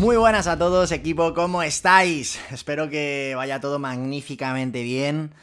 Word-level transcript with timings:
Muy 0.00 0.16
buenas 0.16 0.46
a 0.46 0.56
todos, 0.56 0.92
equipo, 0.92 1.34
¿cómo 1.34 1.62
estáis? 1.62 2.40
Espero 2.50 2.88
que 2.88 3.34
vaya 3.36 3.60
todo 3.60 3.78
magníficamente 3.78 4.82
bien. 4.82 5.34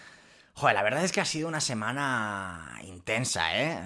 Joder, 0.55 0.73
la 0.73 0.81
verdad 0.81 1.03
es 1.03 1.11
que 1.11 1.21
ha 1.21 1.25
sido 1.25 1.47
una 1.47 1.61
semana 1.61 2.81
intensa, 2.83 3.55
¿eh? 3.55 3.77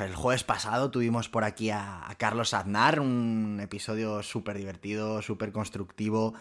El 0.00 0.14
jueves 0.14 0.42
pasado 0.42 0.90
tuvimos 0.90 1.28
por 1.28 1.44
aquí 1.44 1.68
a, 1.68 2.08
Carlos 2.16 2.54
Aznar, 2.54 3.00
un 3.00 3.60
episodio 3.62 4.22
súper 4.22 4.56
divertido, 4.56 5.20
súper 5.20 5.52
constructivo. 5.52 6.32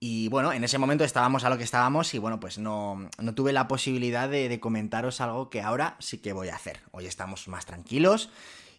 Y 0.00 0.28
bueno, 0.28 0.54
en 0.54 0.64
ese 0.64 0.78
momento 0.78 1.04
estábamos 1.04 1.44
a 1.44 1.50
lo 1.50 1.58
que 1.58 1.64
estábamos 1.64 2.14
y 2.14 2.18
bueno, 2.18 2.40
pues 2.40 2.56
no, 2.56 3.10
no 3.18 3.34
tuve 3.34 3.52
la 3.52 3.68
posibilidad 3.68 4.30
de, 4.30 4.48
de 4.48 4.60
comentaros 4.60 5.20
algo 5.20 5.50
que 5.50 5.60
ahora 5.60 5.96
sí 5.98 6.22
que 6.22 6.32
voy 6.32 6.48
a 6.48 6.56
hacer. 6.56 6.80
Hoy 6.90 7.04
estamos 7.04 7.48
más 7.48 7.66
tranquilos 7.66 8.30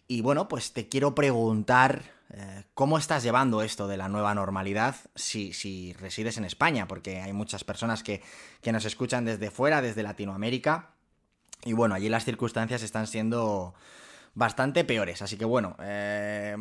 y 0.08 0.20
bueno, 0.20 0.48
pues 0.48 0.72
te 0.72 0.88
quiero 0.88 1.14
preguntar 1.14 2.15
eh, 2.38 2.64
¿Cómo 2.74 2.98
estás 2.98 3.22
llevando 3.22 3.62
esto 3.62 3.88
de 3.88 3.96
la 3.96 4.10
nueva 4.10 4.34
normalidad 4.34 4.96
si, 5.14 5.54
si 5.54 5.94
resides 5.94 6.36
en 6.36 6.44
España? 6.44 6.86
Porque 6.86 7.22
hay 7.22 7.32
muchas 7.32 7.64
personas 7.64 8.02
que, 8.02 8.22
que, 8.60 8.72
nos 8.72 8.84
escuchan 8.84 9.24
desde 9.24 9.50
fuera, 9.50 9.80
desde 9.80 10.02
Latinoamérica. 10.02 10.90
Y 11.64 11.72
bueno, 11.72 11.94
allí 11.94 12.10
las 12.10 12.26
circunstancias 12.26 12.82
están 12.82 13.06
siendo 13.06 13.74
bastante 14.36 14.84
peores. 14.84 15.22
Así 15.22 15.38
que 15.38 15.46
bueno, 15.46 15.76
eh, 15.80 16.54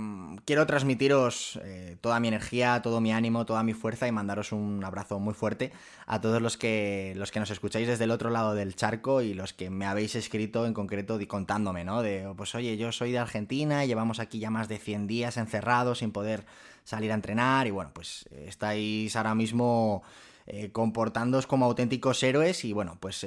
quiero 0.45 0.65
transmitiros 0.65 1.59
eh, 1.61 1.97
toda 1.99 2.21
mi 2.21 2.29
energía, 2.29 2.81
todo 2.81 3.01
mi 3.01 3.11
ánimo, 3.11 3.45
toda 3.45 3.63
mi 3.63 3.73
fuerza 3.73 4.07
y 4.07 4.13
mandaros 4.13 4.53
un 4.53 4.81
abrazo 4.83 5.19
muy 5.19 5.33
fuerte 5.33 5.73
a 6.07 6.21
todos 6.21 6.41
los 6.41 6.55
que, 6.55 7.13
los 7.17 7.31
que 7.31 7.41
nos 7.41 7.51
escucháis 7.51 7.87
desde 7.87 8.05
el 8.05 8.11
otro 8.11 8.29
lado 8.29 8.55
del 8.55 8.75
charco 8.75 9.21
y 9.21 9.33
los 9.33 9.51
que 9.51 9.69
me 9.69 9.85
habéis 9.85 10.15
escrito 10.15 10.65
en 10.65 10.73
concreto 10.73 11.19
contándome, 11.27 11.83
¿no? 11.83 12.01
De, 12.01 12.33
pues 12.37 12.55
oye, 12.55 12.77
yo 12.77 12.93
soy 12.93 13.11
de 13.11 13.19
Argentina 13.19 13.83
y 13.83 13.89
llevamos 13.89 14.19
aquí 14.19 14.39
ya 14.39 14.49
más 14.49 14.69
de 14.69 14.77
100 14.77 15.05
días 15.05 15.35
encerrados 15.35 15.99
sin 15.99 16.11
poder 16.11 16.45
salir 16.85 17.11
a 17.11 17.15
entrenar 17.15 17.67
y 17.67 17.71
bueno, 17.71 17.91
pues 17.93 18.25
estáis 18.31 19.15
ahora 19.15 19.35
mismo... 19.35 20.01
Eh, 20.47 20.69
comportándoos 20.71 21.47
como 21.47 21.65
auténticos 21.65 22.21
héroes 22.21 22.65
y 22.65 22.71
bueno, 22.71 22.99
pues 22.99 23.25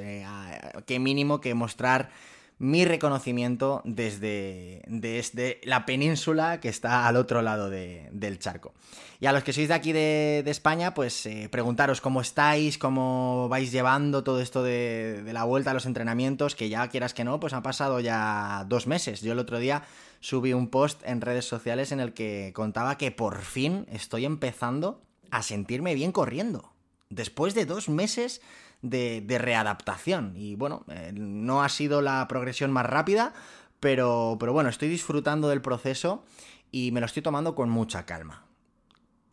qué 0.85 0.99
mínimo 0.99 1.41
que 1.41 1.53
mostrar 1.53 2.11
mi 2.59 2.83
reconocimiento 2.83 3.81
desde, 3.85 4.81
desde, 4.87 5.61
la 5.63 5.85
península 5.85 6.59
que 6.59 6.67
está 6.67 7.07
al 7.07 7.15
otro 7.15 7.41
lado 7.41 7.69
del 7.69 8.39
charco. 8.39 8.73
Y 9.21 9.25
a 9.25 9.31
los 9.31 9.43
que 9.43 9.53
sois 9.53 9.69
de 9.69 9.73
aquí 9.73 9.93
de, 9.93 10.43
España, 10.45 10.93
pues 10.93 11.25
eh, 11.25 11.47
preguntaros 11.49 12.01
cómo 12.01 12.19
estáis, 12.19 12.77
cómo 12.77 13.47
vais 13.49 13.71
llevando 13.71 14.23
todo 14.23 14.41
esto 14.41 14.61
de, 14.61 15.23
de, 15.23 15.33
la 15.33 15.45
vuelta 15.45 15.71
a 15.71 15.73
los 15.73 15.85
entrenamientos, 15.85 16.55
que 16.55 16.69
ya 16.69 16.87
quieras 16.89 17.13
que 17.13 17.23
no, 17.23 17.39
pues 17.39 17.53
han 17.53 17.63
pasado 17.63 18.01
ya 18.01 18.65
dos 18.67 18.87
meses. 18.87 19.21
Yo 19.21 19.31
el 19.31 19.39
otro 19.39 19.57
día 19.59 19.83
subí 20.19 20.51
un 20.51 20.67
post 20.69 21.01
en 21.05 21.21
redes 21.21 21.45
sociales 21.45 21.93
en 21.93 22.01
el 22.01 22.13
que 22.13 22.51
contaba 22.53 22.97
que 22.97 23.11
por 23.11 23.41
fin 23.41 23.85
estoy 23.89 24.25
empezando 24.25 25.01
a 25.31 25.43
sentirme 25.43 25.95
bien 25.95 26.11
corriendo. 26.11 26.73
Después 27.09 27.55
de 27.55 27.65
dos 27.65 27.89
meses 27.89 28.41
de, 28.81 29.37
readaptación. 29.39 30.33
Y 30.35 30.55
bueno, 30.55 30.85
eh, 30.89 31.11
no 31.13 31.63
ha 31.63 31.69
sido 31.69 32.01
la 32.01 32.27
progresión 32.27 32.71
más 32.71 32.85
rápida, 32.85 33.33
pero, 33.79 34.37
pero 34.39 34.53
bueno, 34.53 34.69
estoy 34.69 34.89
disfrutando 34.89 35.49
del 35.49 35.61
proceso 35.61 36.23
y 36.71 36.91
me 36.91 36.99
lo 36.99 37.05
estoy 37.05 37.23
tomando 37.23 37.55
con 37.55 37.69
mucha 37.69 38.05
calma. 38.05 38.45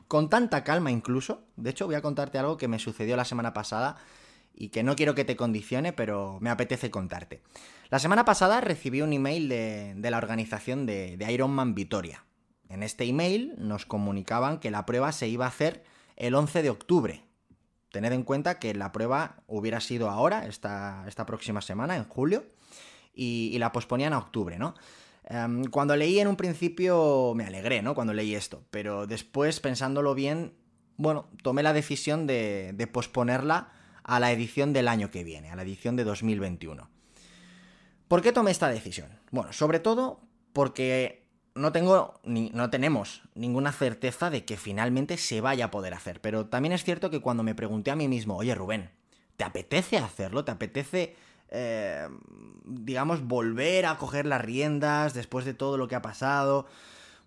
Con 0.09 0.31
tanta 0.31 0.63
calma 0.63 0.91
incluso, 0.91 1.43
de 1.57 1.71
hecho 1.71 1.87
voy 1.87 1.97
a 1.97 2.03
contarte 2.03 2.39
algo 2.39 2.57
que 2.57 2.69
me 2.69 2.79
sucedió 2.79 3.17
la 3.17 3.25
semana 3.25 3.53
pasada 3.53 3.97
y 4.55 4.69
que 4.69 4.83
no 4.83 4.95
quiero 4.97 5.15
que 5.15 5.25
te 5.25 5.37
condicione, 5.37 5.93
pero 5.93 6.39
me 6.41 6.51
apetece 6.51 6.91
contarte. 6.91 7.43
La 7.91 7.99
semana 7.99 8.25
pasada 8.25 8.61
recibí 8.61 9.03
un 9.03 9.13
email 9.13 9.49
de, 9.49 9.95
de 9.97 10.11
la 10.11 10.19
organización 10.19 10.87
de, 10.87 11.17
de 11.17 11.33
Ironman 11.33 11.75
Vitoria. 11.75 12.25
En 12.69 12.83
este 12.83 13.05
email 13.05 13.55
nos 13.59 13.85
comunicaban 13.85 14.59
que 14.59 14.71
la 14.71 14.87
prueba 14.87 15.13
se 15.13 15.29
iba 15.29 15.45
a 15.45 15.49
hacer 15.49 15.85
el 16.17 16.35
11 16.35 16.63
de 16.63 16.71
octubre, 16.71 17.26
Tened 17.97 18.13
en 18.13 18.25
cuenta 18.25 18.59
que 18.59 18.75
la 18.75 18.93
prueba 18.93 19.37
hubiera 19.47 19.81
sido 19.81 20.11
ahora, 20.11 20.47
esta, 20.47 21.07
esta 21.09 21.25
próxima 21.25 21.63
semana, 21.63 21.97
en 21.97 22.05
julio, 22.05 22.45
y, 23.15 23.57
la 23.59 23.73
posponían 23.73 24.13
a 24.13 24.19
octubre, 24.19 24.59
¿no? 24.59 24.75
Em, 25.25 25.65
cuando 25.65 25.97
leí 25.97 26.21
en 26.21 26.29
un 26.29 26.37
principio 26.37 27.33
me 27.35 27.47
alegré, 27.47 27.81
¿no? 27.81 27.95
Cuando 27.95 28.13
leí 28.13 28.35
esto, 28.35 28.63
pero 28.71 29.07
después, 29.07 29.61
pensándolo 29.61 30.15
bien, 30.15 30.53
bueno, 30.99 31.31
tomé 31.43 31.63
la 31.63 31.73
decisión 31.73 32.27
de, 32.27 32.73
de 32.75 32.87
posponerla 32.87 33.73
a 34.03 34.21
la 34.21 34.31
edición 34.31 34.75
del 34.75 34.89
año 34.89 35.11
que 35.11 35.25
viene, 35.25 35.51
a 35.51 35.57
la 35.57 35.63
edición 35.63 35.97
de 35.97 36.05
2021. 36.05 36.91
¿Por 38.09 38.21
qué 38.21 38.31
tomé 38.31 38.51
esta 38.51 38.69
decisión? 38.69 39.09
Bueno, 39.31 39.55
sobre 39.55 39.81
todo 39.81 40.21
porque 40.53 41.26
no 41.57 41.73
tengo, 41.73 42.21
ni, 42.25 42.51
no 42.51 42.71
tenemos 42.71 43.23
ninguna 43.35 43.73
certeza 43.73 44.31
de 44.31 44.45
que 44.45 44.57
finalmente 44.57 45.17
se 45.17 45.41
vaya 45.41 45.67
a 45.67 45.71
poder 45.71 45.95
hacer. 45.95 46.21
Pero 46.21 46.47
también 46.47 46.73
es 46.73 46.85
cierto 46.85 47.11
que 47.11 47.21
cuando 47.21 47.43
me 47.43 47.55
pregunté 47.55 47.91
a 47.91 47.97
mí 47.97 48.09
mismo, 48.09 48.37
oye 48.37 48.55
Rubén, 48.55 48.91
¿te 49.37 49.45
apetece 49.45 49.99
hacerlo? 49.99 50.45
¿Te 50.45 50.53
apetece, 50.53 51.17
eh, 51.49 52.09
digamos, 52.65 53.27
volver 53.27 53.87
a 53.87 53.97
coger 53.97 54.27
las 54.27 54.43
riendas 54.43 55.15
después 55.15 55.45
de 55.45 55.55
todo 55.55 55.77
lo 55.77 55.89
que 55.89 55.97
ha 55.97 56.03
pasado? 56.03 56.67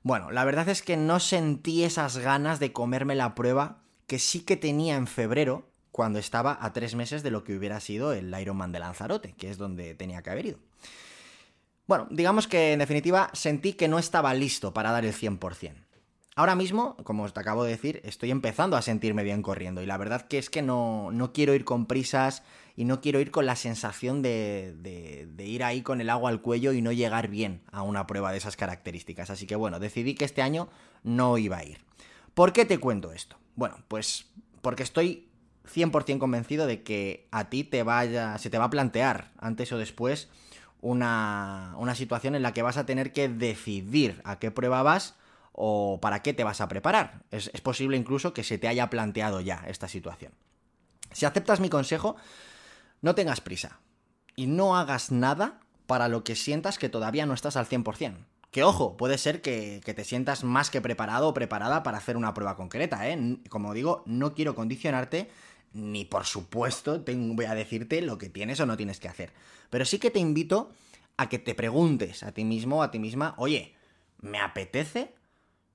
Bueno, 0.04 0.32
la 0.32 0.46
verdad 0.46 0.70
es 0.70 0.82
que 0.82 0.96
no 0.96 1.20
sentí 1.20 1.84
esas 1.84 2.18
ganas 2.18 2.60
de 2.60 2.72
comerme 2.72 3.16
la 3.16 3.36
prueba 3.36 3.80
que 4.08 4.20
sí 4.20 4.42
que 4.42 4.58
tenía 4.58 4.96
en 4.96 5.08
febrero, 5.08 5.70
cuando 5.92 6.20
estaba 6.20 6.58
a 6.62 6.72
tres 6.72 6.96
meses 6.96 7.24
de 7.24 7.32
lo 7.32 7.44
que 7.44 7.58
hubiera 7.58 7.80
sido 7.80 8.14
el 8.14 8.34
Ironman 8.40 8.72
de 8.72 8.80
Lanzarote, 8.80 9.34
que 9.34 9.50
es 9.50 9.58
donde 9.58 9.96
tenía 9.96 10.22
que 10.22 10.30
haber 10.30 10.46
ido. 10.46 10.60
Bueno, 11.90 12.06
digamos 12.12 12.48
que 12.48 12.74
en 12.74 12.78
definitiva 12.78 13.32
sentí 13.34 13.74
que 13.74 13.88
no 13.88 13.98
estaba 13.98 14.32
listo 14.36 14.76
para 14.76 14.92
dar 14.92 15.06
el 15.06 15.14
100%. 15.16 15.74
Ahora 16.36 16.54
mismo, 16.54 16.96
como 16.98 17.24
os 17.24 17.34
te 17.34 17.40
acabo 17.40 17.64
de 17.64 17.72
decir, 17.72 18.00
estoy 18.04 18.30
empezando 18.30 18.78
a 18.78 18.84
sentirme 18.84 19.24
bien 19.24 19.42
corriendo 19.42 19.82
y 19.82 19.88
la 19.88 19.98
verdad 19.98 20.28
que 20.28 20.38
es 20.38 20.52
que 20.52 20.62
no, 20.62 21.10
no 21.12 21.34
quiero 21.34 21.56
ir 21.56 21.66
con 21.66 21.88
prisas 21.88 22.44
y 22.76 22.86
no 22.86 23.02
quiero 23.02 23.20
ir 23.22 23.32
con 23.32 23.48
la 23.48 23.56
sensación 23.56 24.22
de, 24.22 24.76
de, 24.78 25.48
ir 25.48 25.64
ahí 25.64 25.82
con 25.82 26.00
el 26.00 26.12
agua 26.12 26.30
al 26.30 26.44
cuello 26.44 26.74
y 26.74 26.84
no 26.84 26.92
llegar 26.92 27.28
bien 27.28 27.64
a 27.72 27.82
una 27.82 28.06
prueba 28.06 28.32
de 28.32 28.38
esas 28.38 28.56
características. 28.56 29.32
Así 29.32 29.48
que 29.48 29.56
bueno, 29.56 29.80
decidí 29.80 30.14
que 30.14 30.26
este 30.26 30.44
año 30.44 30.70
no 31.02 31.40
iba 31.40 31.58
a 31.58 31.66
ir. 31.66 31.80
¿Por 32.36 32.54
qué 32.54 32.66
te 32.66 32.78
cuento 32.78 33.14
esto? 33.14 33.38
Bueno, 33.56 33.78
pues 33.88 34.28
porque 34.62 34.84
estoy 34.84 35.28
100% 35.66 36.20
convencido 36.20 36.68
de 36.68 36.84
que 36.84 37.28
a 37.32 37.50
ti 37.50 37.64
te 37.64 37.82
vaya, 37.82 38.38
se 38.38 38.52
te 38.52 38.60
va 38.60 38.66
a 38.66 38.70
plantear 38.70 39.32
antes 39.40 39.72
o 39.72 39.80
después 39.80 40.30
una, 40.82 41.96
situación 41.96 42.36
en 42.36 42.42
la 42.42 42.54
que 42.54 42.62
vas 42.62 42.78
a 42.78 42.86
tener 42.86 43.12
que 43.14 43.30
decidir 43.30 44.22
a 44.24 44.40
qué 44.40 44.52
prueba 44.52 44.84
vas 44.84 45.16
o 45.52 46.00
para 46.02 46.22
qué 46.22 46.34
te 46.34 46.44
vas 46.44 46.62
a 46.62 46.68
preparar. 46.68 47.24
Es, 47.32 47.52
es, 47.54 47.62
posible 47.62 47.98
incluso 47.98 48.34
que 48.34 48.44
se 48.44 48.58
te 48.58 48.68
haya 48.68 48.90
planteado 48.90 49.42
ya 49.42 49.64
esta 49.68 49.88
situación. 49.88 50.32
Si 51.12 51.26
aceptas 51.26 51.60
mi 51.60 51.70
consejo, 51.70 52.16
no 53.02 53.16
tengas 53.16 53.42
prisa 53.42 53.80
y 54.36 54.48
no 54.48 54.78
hagas 54.78 55.12
nada 55.12 55.60
para 55.86 56.08
lo 56.08 56.24
que 56.24 56.36
sientas 56.36 56.78
que 56.78 56.90
todavía 56.90 57.26
no 57.26 57.34
estás 57.34 57.58
al 57.58 57.68
100%. 57.68 58.16
Que 58.52 58.64
ojo, 58.64 58.98
puede 58.98 59.18
ser 59.18 59.42
que, 59.42 59.82
que 59.86 59.94
te 59.94 60.04
sientas 60.04 60.44
más 60.44 60.72
que 60.72 60.82
preparado 60.82 61.28
o 61.28 61.34
preparada 61.34 61.84
para 61.84 61.98
hacer 61.98 62.18
una 62.18 62.34
prueba 62.34 62.56
concreta, 62.56 63.08
¿eh? 63.08 63.38
Como 63.50 63.74
digo, 63.74 64.04
no 64.08 64.34
quiero 64.34 64.56
condicionarte 64.56 65.30
ni 65.74 66.06
por 66.06 66.26
supuesto 66.26 67.04
voy 67.06 67.46
a 67.46 67.56
decirte 67.56 68.02
lo 68.02 68.18
que 68.18 68.30
tienes 68.30 68.60
o 68.60 68.66
no 68.66 68.78
tienes 68.78 69.00
que 69.00 69.08
hacer. 69.08 69.32
Pero 69.70 69.86
sí 69.86 70.00
que 70.00 70.12
te 70.12 70.20
invito 70.20 70.72
a 71.18 71.30
que 71.30 71.40
te 71.40 71.56
preguntes 71.56 72.24
a 72.24 72.32
ti 72.32 72.46
mismo 72.46 72.80
o 72.80 72.82
a 72.82 72.92
ti 72.92 73.00
misma, 73.00 73.36
oye, 73.38 73.76
¿me 74.22 74.40
apetece? 74.40 75.14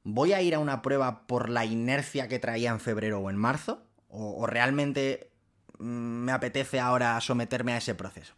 ¿voy 0.05 0.35
a 0.35 0.43
ir 0.43 0.55
a 0.55 0.59
una 0.61 0.83
prueba 0.83 1.27
por 1.27 1.49
la 1.49 1.65
inercia 1.65 2.29
que 2.29 2.39
traía 2.39 2.71
en 2.71 2.79
febrero 2.79 3.19
o 3.19 3.31
en 3.31 3.37
marzo? 3.37 3.83
¿O, 4.09 4.47
realmente 4.47 5.31
mm, 5.79 5.85
me 5.85 6.33
apetece 6.33 6.79
ahora 6.79 7.21
someterme 7.21 7.73
a 7.73 7.79
ese 7.79 7.97
proceso? 7.97 8.35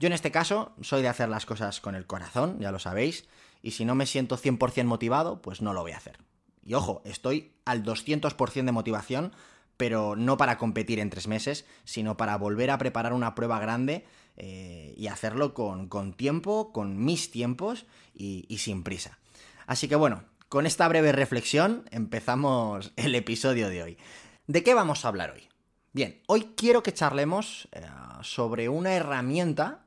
Yo 0.00 0.08
en 0.08 0.12
este 0.12 0.32
caso 0.32 0.72
soy 0.80 1.02
de 1.02 1.08
hacer 1.08 1.28
las 1.28 1.46
cosas 1.46 1.80
con 1.80 1.94
el 1.94 2.06
corazón, 2.06 2.58
ya 2.58 2.72
lo 2.72 2.78
sabéis, 2.78 3.28
y 3.62 3.72
si 3.72 3.84
no 3.84 3.94
me 3.94 4.06
siento 4.06 4.36
100% 4.36 4.84
motivado, 4.84 5.40
pues 5.40 5.62
no 5.62 5.72
lo 5.72 5.82
voy 5.82 5.92
a 5.92 5.98
hacer. 5.98 6.18
Y 6.64 6.74
ojo, 6.74 7.02
estoy 7.04 7.52
al 7.64 7.84
200% 7.84 8.64
de 8.64 8.72
motivación, 8.72 9.32
pero 9.80 10.14
no 10.14 10.36
para 10.36 10.58
competir 10.58 10.98
en 10.98 11.08
tres 11.08 11.26
meses, 11.26 11.64
sino 11.84 12.18
para 12.18 12.36
volver 12.36 12.70
a 12.70 12.76
preparar 12.76 13.14
una 13.14 13.34
prueba 13.34 13.58
grande 13.58 14.04
eh, 14.36 14.92
y 14.94 15.06
hacerlo 15.06 15.54
con, 15.54 16.12
tiempo, 16.12 16.70
con 16.70 17.02
mis 17.02 17.30
tiempos 17.30 17.86
y, 18.12 18.44
y 18.50 18.58
sin 18.58 18.82
prisa. 18.82 19.18
Así 19.66 19.88
que 19.88 19.96
bueno, 19.96 20.24
con 20.50 20.66
esta 20.66 20.86
breve 20.86 21.12
reflexión 21.12 21.86
empezamos 21.92 22.92
el 22.96 23.14
episodio 23.14 23.70
de 23.70 23.82
hoy. 23.82 23.98
¿De 24.46 24.62
qué 24.62 24.74
vamos 24.74 25.06
a 25.06 25.08
hablar 25.08 25.30
hoy? 25.30 25.48
Bien, 25.94 26.20
hoy 26.26 26.52
quiero 26.58 26.82
que 26.82 26.92
charlemos 26.92 27.66
eh, 27.72 27.80
sobre 28.20 28.68
una 28.68 28.92
herramienta 28.92 29.86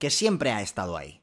que 0.00 0.10
siempre 0.10 0.50
ha 0.50 0.60
estado 0.60 0.96
ahí. 0.96 1.22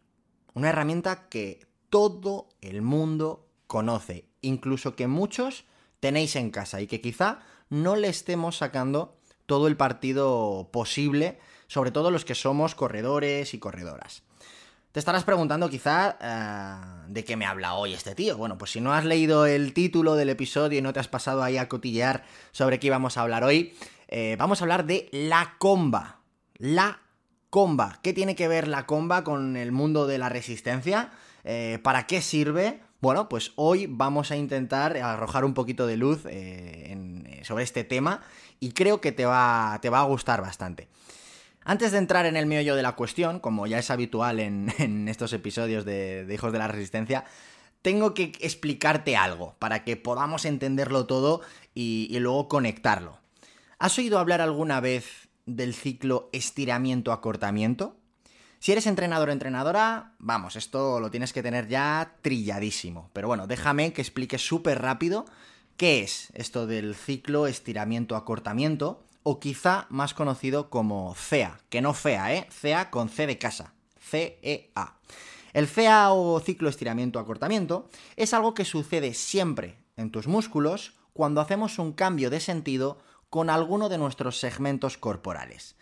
Una 0.54 0.70
herramienta 0.70 1.28
que 1.28 1.68
todo 1.90 2.48
el 2.62 2.82
mundo 2.82 3.50
conoce, 3.68 4.30
incluso 4.40 4.96
que 4.96 5.08
muchos 5.08 5.66
tenéis 6.00 6.38
en 6.38 6.52
casa 6.52 6.80
y 6.80 6.88
que 6.88 7.02
quizá 7.02 7.40
no 7.70 7.96
le 7.96 8.10
estemos 8.10 8.58
sacando 8.58 9.18
todo 9.46 9.68
el 9.68 9.78
partido 9.78 10.70
posible, 10.72 11.40
sobre 11.68 11.92
todo 11.92 12.12
los 12.12 12.26
que 12.26 12.36
somos 12.36 12.76
corredores 12.76 13.54
y 13.54 13.60
corredoras. 13.60 14.24
Te 14.92 15.00
estarás 15.00 15.26
preguntando 15.26 15.70
quizá 15.70 16.18
eh, 16.20 17.06
de 17.08 17.24
qué 17.24 17.36
me 17.36 17.46
habla 17.46 17.76
hoy 17.76 17.94
este 17.94 18.16
tío. 18.16 18.36
Bueno, 18.36 18.58
pues 18.58 18.72
si 18.72 18.82
no 18.82 18.94
has 18.94 19.06
leído 19.06 19.46
el 19.46 19.74
título 19.74 20.16
del 20.16 20.30
episodio 20.30 20.80
y 20.80 20.82
no 20.82 20.92
te 20.92 21.00
has 21.00 21.08
pasado 21.08 21.44
ahí 21.44 21.58
a 21.58 21.70
cotillear 21.70 22.24
sobre 22.52 22.80
qué 22.80 22.88
íbamos 22.88 23.18
a 23.18 23.22
hablar 23.22 23.44
hoy, 23.44 23.76
eh, 24.08 24.36
vamos 24.40 24.60
a 24.60 24.64
hablar 24.64 24.86
de 24.86 25.08
la 25.12 25.56
comba. 25.60 26.22
La 26.58 27.02
comba. 27.50 28.00
¿Qué 28.02 28.14
tiene 28.14 28.36
que 28.36 28.48
ver 28.48 28.68
la 28.68 28.86
comba 28.86 29.24
con 29.24 29.56
el 29.56 29.72
mundo 29.72 30.08
de 30.08 30.18
la 30.18 30.30
resistencia? 30.30 31.12
Eh, 31.44 31.80
¿Para 31.84 32.08
qué 32.08 32.22
sirve? 32.22 32.82
Bueno, 33.00 33.30
pues 33.30 33.52
hoy 33.56 33.86
vamos 33.88 34.32
a 34.32 34.38
intentar 34.38 34.98
arrojar 34.98 35.46
un 35.46 35.54
poquito 35.54 35.86
de 35.86 35.98
luz 35.98 36.24
sobre 37.44 37.64
este 37.64 37.84
tema 37.84 38.22
y 38.60 38.72
creo 38.72 39.02
que 39.02 39.12
te 39.12 39.26
va, 39.26 39.78
te 39.82 39.90
va 39.90 40.00
a 40.00 40.06
gustar 40.06 40.42
bastante. 40.42 40.88
Antes 41.64 41.92
de 41.92 42.00
entrar 42.00 42.26
en 42.26 42.38
el 42.38 42.48
meollo 42.48 42.76
de 42.76 42.82
la 42.82 42.96
cuestión, 42.96 43.40
como 43.40 43.68
ya 43.68 43.78
es 43.78 43.92
habitual 43.92 44.40
en, 44.40 45.08
estos 45.08 45.32
episodios 45.34 45.86
de, 45.86 46.28
Hijos 46.34 46.52
de 46.52 46.60
la 46.60 46.68
Resistencia, 46.68 47.26
tengo 47.82 48.14
que 48.14 48.32
explicarte 48.40 49.16
algo 49.16 49.56
para 49.60 49.84
que 49.84 49.96
podamos 49.96 50.46
entenderlo 50.46 51.06
todo 51.06 51.42
y 51.76 52.18
luego 52.20 52.48
conectarlo. 52.48 53.20
¿Has 53.80 53.98
oído 54.00 54.18
hablar 54.18 54.42
alguna 54.42 54.80
vez 54.80 55.30
del 55.46 55.76
ciclo 55.76 56.30
estiramiento-acortamiento? 56.32 57.96
Si 58.60 58.72
eres 58.72 58.88
entrenador 58.88 59.30
o 59.30 59.32
entrenadora, 59.32 60.14
vamos, 60.18 60.56
esto 60.56 61.00
lo 61.00 61.12
tienes 61.12 61.32
que 61.32 61.44
tener 61.44 61.68
ya 61.68 62.16
trilladísimo. 62.22 63.10
Pero 63.14 63.28
bueno, 63.28 63.46
déjame 63.46 63.94
que 63.94 64.02
explique 64.02 64.38
súper 64.38 64.82
rápido 64.82 65.26
qué 65.78 66.02
es 66.02 66.30
esto 66.34 66.66
del 66.66 66.96
ciclo 66.96 67.46
estiramiento-acortamiento 67.46 69.04
o 69.22 69.40
quizá 69.40 69.86
más 69.90 70.14
conocido 70.14 70.70
como 70.70 71.14
CEA, 71.16 71.60
que 71.70 71.82
no 71.82 71.94
FEA, 71.94 72.34
¿eh? 72.34 72.48
CEA 72.50 72.90
con 72.90 73.10
C 73.10 73.28
de 73.28 73.38
casa, 73.38 73.74
CEA. 74.00 74.98
El 75.54 75.68
CEA 75.68 76.12
o 76.12 76.40
ciclo 76.40 76.70
estiramiento-acortamiento 76.70 77.90
es 78.16 78.34
algo 78.34 78.54
que 78.54 78.66
sucede 78.66 79.14
siempre 79.14 79.78
en 79.98 80.12
tus 80.12 80.28
músculos 80.28 80.94
cuando 81.14 81.42
hacemos 81.42 81.78
un 81.78 81.94
cambio 81.94 82.30
de 82.30 82.40
sentido 82.40 82.98
con 83.30 83.50
alguno 83.50 83.90
de 83.90 83.98
nuestros 83.98 84.40
segmentos 84.40 84.98
corporales. 84.98 85.76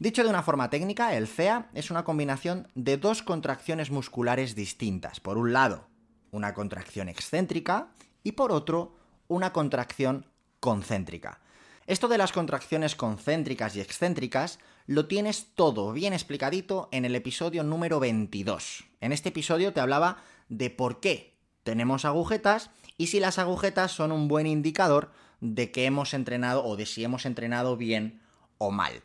Dicho 0.00 0.24
de 0.24 0.30
una 0.30 0.42
forma 0.42 0.70
técnica, 0.70 1.14
el 1.14 1.28
CEA 1.28 1.68
es 1.74 1.90
una 1.90 2.04
combinación 2.04 2.68
de 2.74 2.96
dos 2.96 3.22
contracciones 3.22 3.90
musculares 3.90 4.54
distintas. 4.54 5.20
Por 5.20 5.36
un 5.36 5.52
lado, 5.52 5.88
una 6.30 6.54
contracción 6.54 7.10
excéntrica 7.10 7.90
y 8.24 8.32
por 8.32 8.50
otro, 8.50 8.96
una 9.28 9.52
contracción 9.52 10.24
concéntrica. 10.58 11.42
Esto 11.86 12.08
de 12.08 12.16
las 12.16 12.32
contracciones 12.32 12.96
concéntricas 12.96 13.76
y 13.76 13.82
excéntricas 13.82 14.58
lo 14.86 15.06
tienes 15.06 15.48
todo 15.54 15.92
bien 15.92 16.14
explicadito 16.14 16.88
en 16.92 17.04
el 17.04 17.14
episodio 17.14 17.62
número 17.62 18.00
22. 18.00 18.84
En 19.02 19.12
este 19.12 19.28
episodio 19.28 19.74
te 19.74 19.80
hablaba 19.80 20.22
de 20.48 20.70
por 20.70 21.00
qué 21.00 21.36
tenemos 21.62 22.06
agujetas 22.06 22.70
y 22.96 23.08
si 23.08 23.20
las 23.20 23.38
agujetas 23.38 23.92
son 23.92 24.12
un 24.12 24.28
buen 24.28 24.46
indicador 24.46 25.12
de 25.42 25.70
que 25.70 25.84
hemos 25.84 26.14
entrenado 26.14 26.64
o 26.64 26.78
de 26.78 26.86
si 26.86 27.04
hemos 27.04 27.26
entrenado 27.26 27.76
bien 27.76 28.22
o 28.56 28.70
mal. 28.70 29.02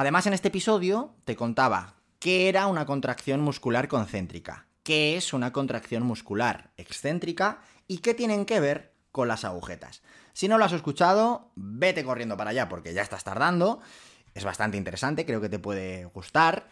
Además, 0.00 0.26
en 0.26 0.32
este 0.32 0.48
episodio 0.48 1.14
te 1.26 1.36
contaba 1.36 1.96
qué 2.20 2.48
era 2.48 2.68
una 2.68 2.86
contracción 2.86 3.42
muscular 3.42 3.86
concéntrica, 3.86 4.66
qué 4.82 5.18
es 5.18 5.34
una 5.34 5.52
contracción 5.52 6.04
muscular 6.04 6.70
excéntrica 6.78 7.60
y 7.86 7.98
qué 7.98 8.14
tienen 8.14 8.46
que 8.46 8.60
ver 8.60 8.94
con 9.12 9.28
las 9.28 9.44
agujetas. 9.44 10.00
Si 10.32 10.48
no 10.48 10.56
lo 10.56 10.64
has 10.64 10.72
escuchado, 10.72 11.50
vete 11.54 12.02
corriendo 12.02 12.38
para 12.38 12.48
allá 12.48 12.66
porque 12.70 12.94
ya 12.94 13.02
estás 13.02 13.24
tardando. 13.24 13.80
Es 14.32 14.42
bastante 14.42 14.78
interesante, 14.78 15.26
creo 15.26 15.42
que 15.42 15.50
te 15.50 15.58
puede 15.58 16.06
gustar. 16.06 16.66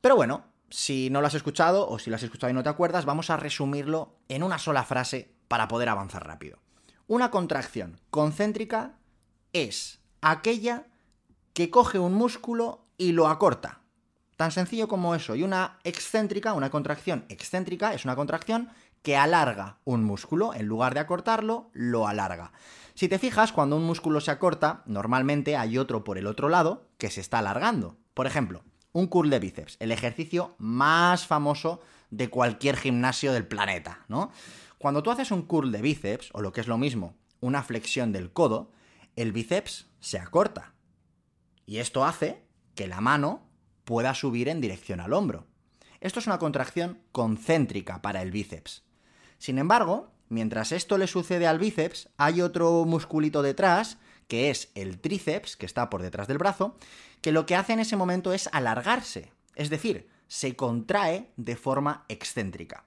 Pero 0.00 0.16
bueno, 0.16 0.42
si 0.68 1.10
no 1.10 1.20
lo 1.20 1.28
has 1.28 1.34
escuchado 1.34 1.88
o 1.88 2.00
si 2.00 2.10
lo 2.10 2.16
has 2.16 2.24
escuchado 2.24 2.50
y 2.50 2.54
no 2.54 2.64
te 2.64 2.70
acuerdas, 2.70 3.04
vamos 3.04 3.30
a 3.30 3.36
resumirlo 3.36 4.16
en 4.28 4.42
una 4.42 4.58
sola 4.58 4.82
frase 4.82 5.30
para 5.46 5.68
poder 5.68 5.90
avanzar 5.90 6.26
rápido. 6.26 6.58
Una 7.06 7.30
contracción 7.30 8.00
concéntrica 8.10 8.98
es 9.52 10.00
aquella 10.22 10.88
que 11.52 11.70
coge 11.70 11.98
un 11.98 12.14
músculo 12.14 12.86
y 12.96 13.12
lo 13.12 13.28
acorta. 13.28 13.80
Tan 14.36 14.52
sencillo 14.52 14.88
como 14.88 15.14
eso. 15.14 15.34
Y 15.34 15.42
una 15.42 15.78
excéntrica, 15.84 16.52
una 16.52 16.70
contracción 16.70 17.24
excéntrica, 17.28 17.94
es 17.94 18.04
una 18.04 18.16
contracción 18.16 18.70
que 19.02 19.16
alarga 19.16 19.78
un 19.84 20.04
músculo, 20.04 20.54
en 20.54 20.66
lugar 20.66 20.94
de 20.94 21.00
acortarlo, 21.00 21.70
lo 21.72 22.06
alarga. 22.06 22.52
Si 22.94 23.08
te 23.08 23.18
fijas, 23.18 23.52
cuando 23.52 23.76
un 23.76 23.84
músculo 23.84 24.20
se 24.20 24.30
acorta, 24.30 24.82
normalmente 24.86 25.56
hay 25.56 25.78
otro 25.78 26.04
por 26.04 26.18
el 26.18 26.26
otro 26.26 26.48
lado 26.48 26.88
que 26.98 27.10
se 27.10 27.20
está 27.20 27.38
alargando. 27.38 27.96
Por 28.14 28.26
ejemplo, 28.26 28.64
un 28.92 29.06
curl 29.06 29.30
de 29.30 29.38
bíceps, 29.38 29.76
el 29.80 29.92
ejercicio 29.92 30.54
más 30.58 31.26
famoso 31.26 31.80
de 32.10 32.28
cualquier 32.28 32.76
gimnasio 32.76 33.32
del 33.32 33.46
planeta, 33.46 34.04
¿no? 34.08 34.32
Cuando 34.78 35.02
tú 35.02 35.10
haces 35.10 35.30
un 35.30 35.42
curl 35.42 35.72
de 35.72 35.82
bíceps, 35.82 36.30
o 36.32 36.40
lo 36.40 36.52
que 36.52 36.60
es 36.60 36.68
lo 36.68 36.78
mismo, 36.78 37.14
una 37.40 37.62
flexión 37.62 38.12
del 38.12 38.32
codo, 38.32 38.72
el 39.16 39.32
bíceps 39.32 39.86
se 40.00 40.18
acorta. 40.18 40.74
Y 41.68 41.80
esto 41.80 42.06
hace 42.06 42.42
que 42.74 42.88
la 42.88 43.02
mano 43.02 43.46
pueda 43.84 44.14
subir 44.14 44.48
en 44.48 44.62
dirección 44.62 45.00
al 45.00 45.12
hombro. 45.12 45.44
Esto 46.00 46.18
es 46.18 46.26
una 46.26 46.38
contracción 46.38 47.02
concéntrica 47.12 48.00
para 48.00 48.22
el 48.22 48.30
bíceps. 48.30 48.84
Sin 49.36 49.58
embargo, 49.58 50.10
mientras 50.30 50.72
esto 50.72 50.96
le 50.96 51.06
sucede 51.06 51.46
al 51.46 51.58
bíceps, 51.58 52.08
hay 52.16 52.40
otro 52.40 52.86
musculito 52.86 53.42
detrás, 53.42 53.98
que 54.28 54.48
es 54.48 54.70
el 54.74 54.98
tríceps, 54.98 55.58
que 55.58 55.66
está 55.66 55.90
por 55.90 56.00
detrás 56.00 56.26
del 56.26 56.38
brazo, 56.38 56.74
que 57.20 57.32
lo 57.32 57.44
que 57.44 57.54
hace 57.54 57.74
en 57.74 57.80
ese 57.80 57.96
momento 57.96 58.32
es 58.32 58.48
alargarse, 58.52 59.30
es 59.54 59.68
decir, 59.68 60.08
se 60.26 60.56
contrae 60.56 61.32
de 61.36 61.54
forma 61.54 62.06
excéntrica. 62.08 62.84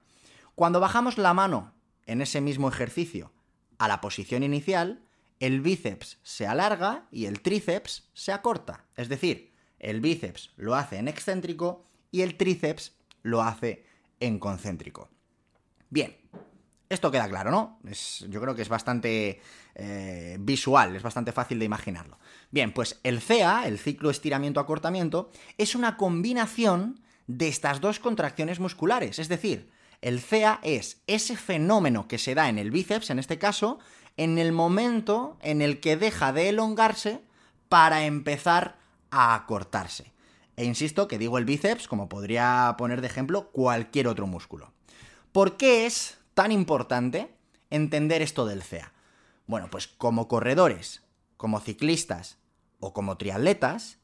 Cuando 0.56 0.80
bajamos 0.80 1.18
la 1.18 1.34
mano 1.34 1.72
en 2.06 2.20
ese 2.20 2.40
mismo 2.40 2.68
ejercicio 2.68 3.30
a 3.78 3.86
la 3.86 4.00
posición 4.00 4.42
inicial, 4.42 5.04
el 5.42 5.60
bíceps 5.60 6.18
se 6.22 6.46
alarga 6.46 7.08
y 7.10 7.26
el 7.26 7.40
tríceps 7.40 8.08
se 8.14 8.30
acorta. 8.30 8.84
Es 8.96 9.08
decir, 9.08 9.52
el 9.80 10.00
bíceps 10.00 10.52
lo 10.56 10.76
hace 10.76 10.98
en 10.98 11.08
excéntrico 11.08 11.84
y 12.12 12.22
el 12.22 12.36
tríceps 12.36 12.94
lo 13.22 13.42
hace 13.42 13.84
en 14.20 14.38
concéntrico. 14.38 15.10
Bien, 15.90 16.16
esto 16.88 17.10
queda 17.10 17.28
claro, 17.28 17.50
¿no? 17.50 17.80
yo 18.28 18.40
creo 18.40 18.54
que 18.54 18.62
es 18.62 18.68
bastante 18.68 19.40
eh, 19.74 20.36
visual, 20.38 20.94
es 20.94 21.02
bastante 21.02 21.32
fácil 21.32 21.58
de 21.58 21.64
imaginarlo. 21.64 22.20
Bien, 22.52 22.72
pues 22.72 23.00
el 23.02 23.20
CEA, 23.20 23.66
el 23.66 23.80
ciclo 23.80 24.10
estiramiento-acortamiento, 24.10 25.32
es 25.58 25.74
una 25.74 25.96
combinación 25.96 27.02
de 27.26 27.48
estas 27.48 27.80
dos 27.80 27.98
contracciones 27.98 28.60
musculares. 28.60 29.18
Es 29.18 29.28
decir, 29.28 29.72
el 30.02 30.20
CEA 30.20 30.60
es 30.62 31.02
ese 31.08 31.36
fenómeno 31.36 32.06
que 32.06 32.18
se 32.18 32.36
da 32.36 32.48
en 32.48 32.58
el 32.58 32.70
bíceps, 32.70 33.10
en 33.10 33.18
este 33.18 33.38
caso, 33.38 33.80
en 34.16 34.38
el 34.38 34.52
momento 34.52 35.36
en 35.40 35.62
el 35.62 35.80
que 35.80 35.96
deja 35.96 36.32
de 36.32 36.48
elongarse 36.48 37.22
para 37.68 38.04
empezar 38.04 38.78
a 39.10 39.34
acortarse. 39.34 40.12
E 40.56 40.64
insisto 40.64 41.08
que 41.08 41.18
digo 41.18 41.38
el 41.38 41.44
bíceps 41.44 41.88
como 41.88 42.08
podría 42.08 42.74
poner 42.76 43.00
de 43.00 43.06
ejemplo 43.06 43.50
cualquier 43.50 44.08
otro 44.08 44.26
músculo. 44.26 44.72
¿Por 45.32 45.56
qué 45.56 45.86
es 45.86 46.18
tan 46.34 46.52
importante 46.52 47.34
entender 47.70 48.20
esto 48.20 48.46
del 48.46 48.62
CEA? 48.62 48.92
Bueno, 49.46 49.68
pues 49.70 49.88
como 49.88 50.28
corredores, 50.28 51.02
como 51.36 51.60
ciclistas 51.60 52.38
o 52.80 52.92
como 52.92 53.16
triatletas, 53.16 53.98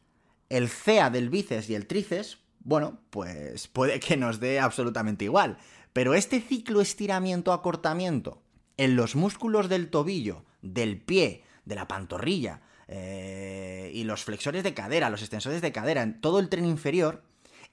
el 0.49 0.69
CEA 0.69 1.11
del 1.11 1.29
bíceps 1.29 1.69
y 1.69 1.75
el 1.75 1.87
tríceps, 1.87 2.39
bueno, 2.61 2.99
pues 3.11 3.69
puede 3.69 4.01
que 4.01 4.17
nos 4.17 4.41
dé 4.41 4.61
absolutamente 4.61 5.25
igual. 5.25 5.59
Pero 5.93 6.15
este 6.15 6.41
ciclo 6.41 6.81
estiramiento-acortamiento 6.81 8.41
en 8.79 8.97
los 8.97 9.15
músculos 9.15 9.69
del 9.69 9.91
tobillo, 9.91 10.45
del 10.63 10.99
pie, 10.99 11.45
de 11.67 11.75
la 11.75 11.87
pantorrilla 11.87 12.63
eh, 12.87 13.91
y 13.93 14.05
los 14.05 14.25
flexores 14.25 14.63
de 14.63 14.73
cadera, 14.73 15.11
los 15.11 15.21
extensores 15.21 15.61
de 15.61 15.73
cadera, 15.73 16.03
en 16.03 16.21
todo 16.21 16.39
el 16.39 16.49
tren 16.49 16.65
inferior, 16.65 17.23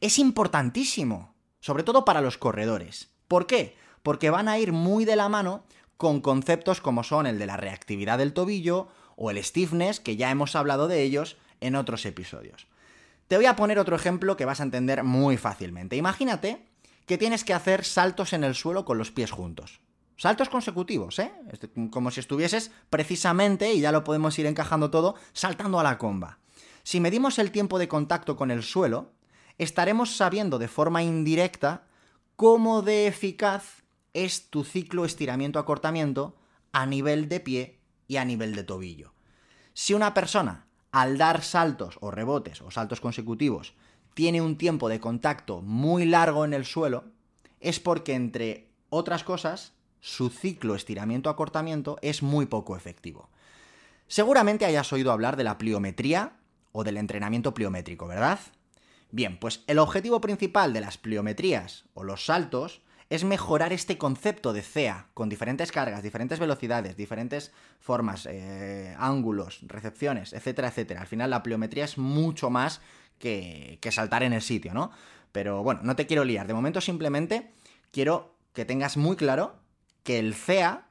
es 0.02 0.20
importantísimo, 0.20 1.34
sobre 1.62 1.84
todo 1.84 2.04
para 2.04 2.22
los 2.22 2.38
corredores. 2.38 3.10
¿Por 3.30 3.48
qué? 3.48 3.78
Porque 4.04 4.30
van 4.30 4.50
a 4.50 4.60
ir 4.60 4.74
muy 4.74 5.06
de 5.06 5.16
la 5.16 5.30
mano 5.30 5.64
con 5.96 6.20
conceptos 6.20 6.82
como 6.82 7.04
son 7.04 7.26
el 7.26 7.40
de 7.40 7.46
la 7.46 7.56
reactividad 7.56 8.18
del 8.18 8.34
tobillo 8.34 8.90
o 9.16 9.32
el 9.32 9.42
stiffness, 9.42 10.02
que 10.02 10.18
ya 10.18 10.30
hemos 10.30 10.56
hablado 10.56 10.88
de 10.90 11.04
ellos 11.04 11.38
en 11.62 11.76
otros 11.76 12.06
episodios. 12.06 12.68
Te 13.28 13.38
voy 13.38 13.46
a 13.46 13.56
poner 13.56 13.80
otro 13.80 13.96
ejemplo 13.96 14.36
que 14.36 14.46
vas 14.46 14.60
a 14.60 14.64
entender 14.64 15.04
muy 15.04 15.38
fácilmente. 15.38 15.96
Imagínate 15.96 16.66
que 17.06 17.18
tienes 17.18 17.44
que 17.44 17.54
hacer 17.54 17.86
saltos 17.86 18.34
en 18.34 18.44
el 18.44 18.56
suelo 18.56 18.86
con 18.86 18.98
los 18.98 19.12
pies 19.12 19.32
juntos. 19.32 19.80
Saltos 20.18 20.50
consecutivos, 20.50 21.20
¿eh? 21.20 21.34
Como 21.92 22.10
si 22.10 22.22
estuvieses 22.22 22.72
precisamente, 22.90 23.74
y 23.74 23.82
ya 23.82 23.92
lo 23.92 24.04
podemos 24.04 24.38
ir 24.40 24.46
encajando 24.46 24.90
todo, 24.90 25.16
saltando 25.34 25.80
a 25.80 25.84
la 25.84 25.98
comba. 25.98 26.40
Si 26.84 27.00
medimos 27.00 27.38
el 27.40 27.52
tiempo 27.52 27.80
de 27.80 27.88
contacto 27.88 28.36
con 28.38 28.52
el 28.52 28.64
suelo, 28.64 29.12
estaremos 29.58 30.16
sabiendo 30.16 30.58
de 30.58 30.68
forma 30.68 31.04
indirecta 31.04 31.84
cómo 32.36 32.82
de 32.82 33.08
eficaz 33.08 33.84
es 34.14 34.50
tu 34.50 34.64
ciclo 34.64 35.04
estiramiento-acortamiento 35.04 36.38
a 36.72 36.86
nivel 36.86 37.28
de 37.28 37.40
pie 37.42 37.80
y 38.08 38.18
a 38.18 38.26
nivel 38.26 38.56
de 38.56 38.64
tobillo. 38.64 39.14
Si 39.74 39.94
una 39.94 40.14
persona, 40.14 40.68
al 40.92 41.18
dar 41.18 41.44
saltos 41.44 41.98
o 42.00 42.12
rebotes 42.12 42.62
o 42.62 42.72
saltos 42.72 43.02
consecutivos, 43.02 43.74
tiene 44.14 44.42
un 44.42 44.58
tiempo 44.58 44.88
de 44.88 45.02
contacto 45.02 45.62
muy 45.62 46.06
largo 46.06 46.46
en 46.46 46.54
el 46.54 46.66
suelo, 46.66 47.04
es 47.60 47.82
porque, 47.82 48.14
entre 48.14 48.72
otras 48.90 49.26
cosas, 49.26 49.75
su 50.06 50.30
ciclo 50.30 50.76
estiramiento-acortamiento 50.76 51.98
es 52.04 52.22
muy 52.22 52.46
poco 52.46 52.78
efectivo. 52.78 53.28
Seguramente 54.08 54.64
hayas 54.66 54.94
oído 54.94 55.12
hablar 55.12 55.36
de 55.36 55.44
la 55.44 55.58
pliometría 55.58 56.34
o 56.72 56.84
del 56.84 56.98
entrenamiento 56.98 57.56
pliométrico, 57.56 58.06
¿verdad? 58.06 58.40
Bien, 59.10 59.40
pues 59.40 59.64
el 59.66 59.80
objetivo 59.80 60.22
principal 60.22 60.74
de 60.74 60.82
las 60.82 61.00
pliometrías 61.00 61.86
o 61.96 62.04
los 62.04 62.24
saltos 62.24 62.84
es 63.10 63.24
mejorar 63.24 63.74
este 63.74 63.98
concepto 63.98 64.54
de 64.54 64.62
CEA 64.62 65.08
con 65.16 65.28
diferentes 65.28 65.72
cargas, 65.72 66.04
diferentes 66.04 66.38
velocidades, 66.38 66.96
diferentes 66.96 67.52
formas, 67.80 68.28
eh, 68.30 68.96
ángulos, 69.00 69.62
recepciones, 69.64 70.34
etcétera, 70.34 70.68
etcétera. 70.68 71.02
Al 71.02 71.08
final 71.08 71.32
la 71.32 71.42
pliometría 71.42 71.84
es 71.84 71.98
mucho 71.98 72.52
más 72.52 72.80
que, 73.18 73.80
que 73.82 73.92
saltar 73.92 74.22
en 74.22 74.34
el 74.34 74.44
sitio, 74.44 74.76
¿no? 74.76 74.92
Pero 75.32 75.64
bueno, 75.64 75.80
no 75.84 75.96
te 75.96 76.06
quiero 76.06 76.26
liar. 76.26 76.46
De 76.46 76.54
momento 76.54 76.80
simplemente 76.80 77.54
quiero 77.90 78.36
que 78.54 78.66
tengas 78.66 78.98
muy 78.98 79.16
claro 79.16 79.65
que 80.06 80.20
el 80.20 80.36
CEA 80.36 80.86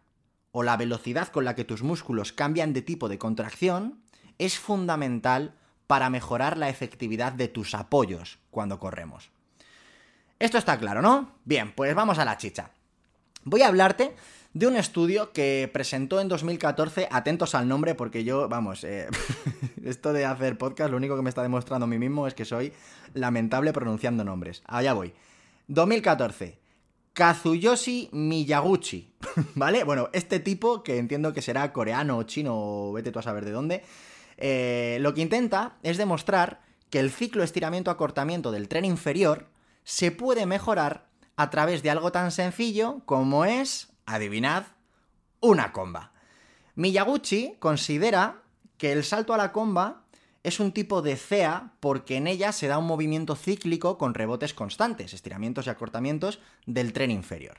o 0.50 0.64
la 0.64 0.76
velocidad 0.76 1.28
con 1.28 1.44
la 1.44 1.54
que 1.54 1.64
tus 1.64 1.82
músculos 1.82 2.32
cambian 2.32 2.72
de 2.74 2.82
tipo 2.82 3.08
de 3.08 3.16
contracción 3.16 4.02
es 4.38 4.58
fundamental 4.58 5.54
para 5.86 6.10
mejorar 6.10 6.58
la 6.58 6.68
efectividad 6.68 7.32
de 7.32 7.48
tus 7.48 7.74
apoyos 7.74 8.38
cuando 8.50 8.78
corremos. 8.78 9.30
Esto 10.40 10.58
está 10.58 10.78
claro, 10.78 11.00
¿no? 11.00 11.30
Bien, 11.44 11.72
pues 11.74 11.94
vamos 11.94 12.18
a 12.18 12.24
la 12.24 12.36
chicha. 12.38 12.70
Voy 13.44 13.62
a 13.62 13.68
hablarte 13.68 14.16
de 14.52 14.66
un 14.66 14.74
estudio 14.74 15.32
que 15.32 15.70
presentó 15.72 16.20
en 16.20 16.26
2014, 16.26 17.08
atentos 17.10 17.54
al 17.54 17.68
nombre 17.68 17.94
porque 17.94 18.24
yo, 18.24 18.48
vamos, 18.48 18.82
eh, 18.82 19.06
esto 19.84 20.12
de 20.12 20.24
hacer 20.24 20.58
podcast 20.58 20.90
lo 20.90 20.96
único 20.96 21.14
que 21.14 21.22
me 21.22 21.28
está 21.28 21.42
demostrando 21.42 21.84
a 21.84 21.88
mí 21.88 21.98
mismo 21.98 22.26
es 22.26 22.34
que 22.34 22.44
soy 22.44 22.72
lamentable 23.12 23.72
pronunciando 23.72 24.24
nombres. 24.24 24.64
Allá 24.66 24.92
voy. 24.92 25.14
2014. 25.68 26.63
Kazuyoshi 27.14 28.10
Miyaguchi, 28.12 29.14
¿vale? 29.54 29.84
Bueno, 29.84 30.10
este 30.12 30.40
tipo, 30.40 30.82
que 30.82 30.98
entiendo 30.98 31.32
que 31.32 31.42
será 31.42 31.72
coreano 31.72 32.18
o 32.18 32.24
chino 32.24 32.54
o 32.56 32.92
vete 32.92 33.12
tú 33.12 33.20
a 33.20 33.22
saber 33.22 33.44
de 33.44 33.52
dónde, 33.52 33.84
eh, 34.36 34.98
lo 35.00 35.14
que 35.14 35.22
intenta 35.22 35.76
es 35.84 35.96
demostrar 35.96 36.60
que 36.90 36.98
el 36.98 37.12
ciclo 37.12 37.44
estiramiento-acortamiento 37.44 38.50
del 38.50 38.68
tren 38.68 38.84
inferior 38.84 39.46
se 39.84 40.10
puede 40.10 40.44
mejorar 40.44 41.06
a 41.36 41.50
través 41.50 41.84
de 41.84 41.90
algo 41.90 42.10
tan 42.10 42.32
sencillo 42.32 43.02
como 43.06 43.44
es, 43.44 43.92
adivinad, 44.06 44.64
una 45.40 45.72
comba. 45.72 46.12
Miyaguchi 46.74 47.54
considera 47.60 48.42
que 48.76 48.90
el 48.90 49.04
salto 49.04 49.34
a 49.34 49.36
la 49.36 49.52
comba 49.52 50.03
es 50.44 50.60
un 50.60 50.72
tipo 50.72 51.02
de 51.02 51.16
CEA 51.16 51.72
porque 51.80 52.16
en 52.16 52.26
ella 52.26 52.52
se 52.52 52.68
da 52.68 52.78
un 52.78 52.86
movimiento 52.86 53.34
cíclico 53.34 53.98
con 53.98 54.14
rebotes 54.14 54.54
constantes, 54.54 55.14
estiramientos 55.14 55.66
y 55.66 55.70
acortamientos 55.70 56.38
del 56.66 56.92
tren 56.92 57.10
inferior. 57.10 57.58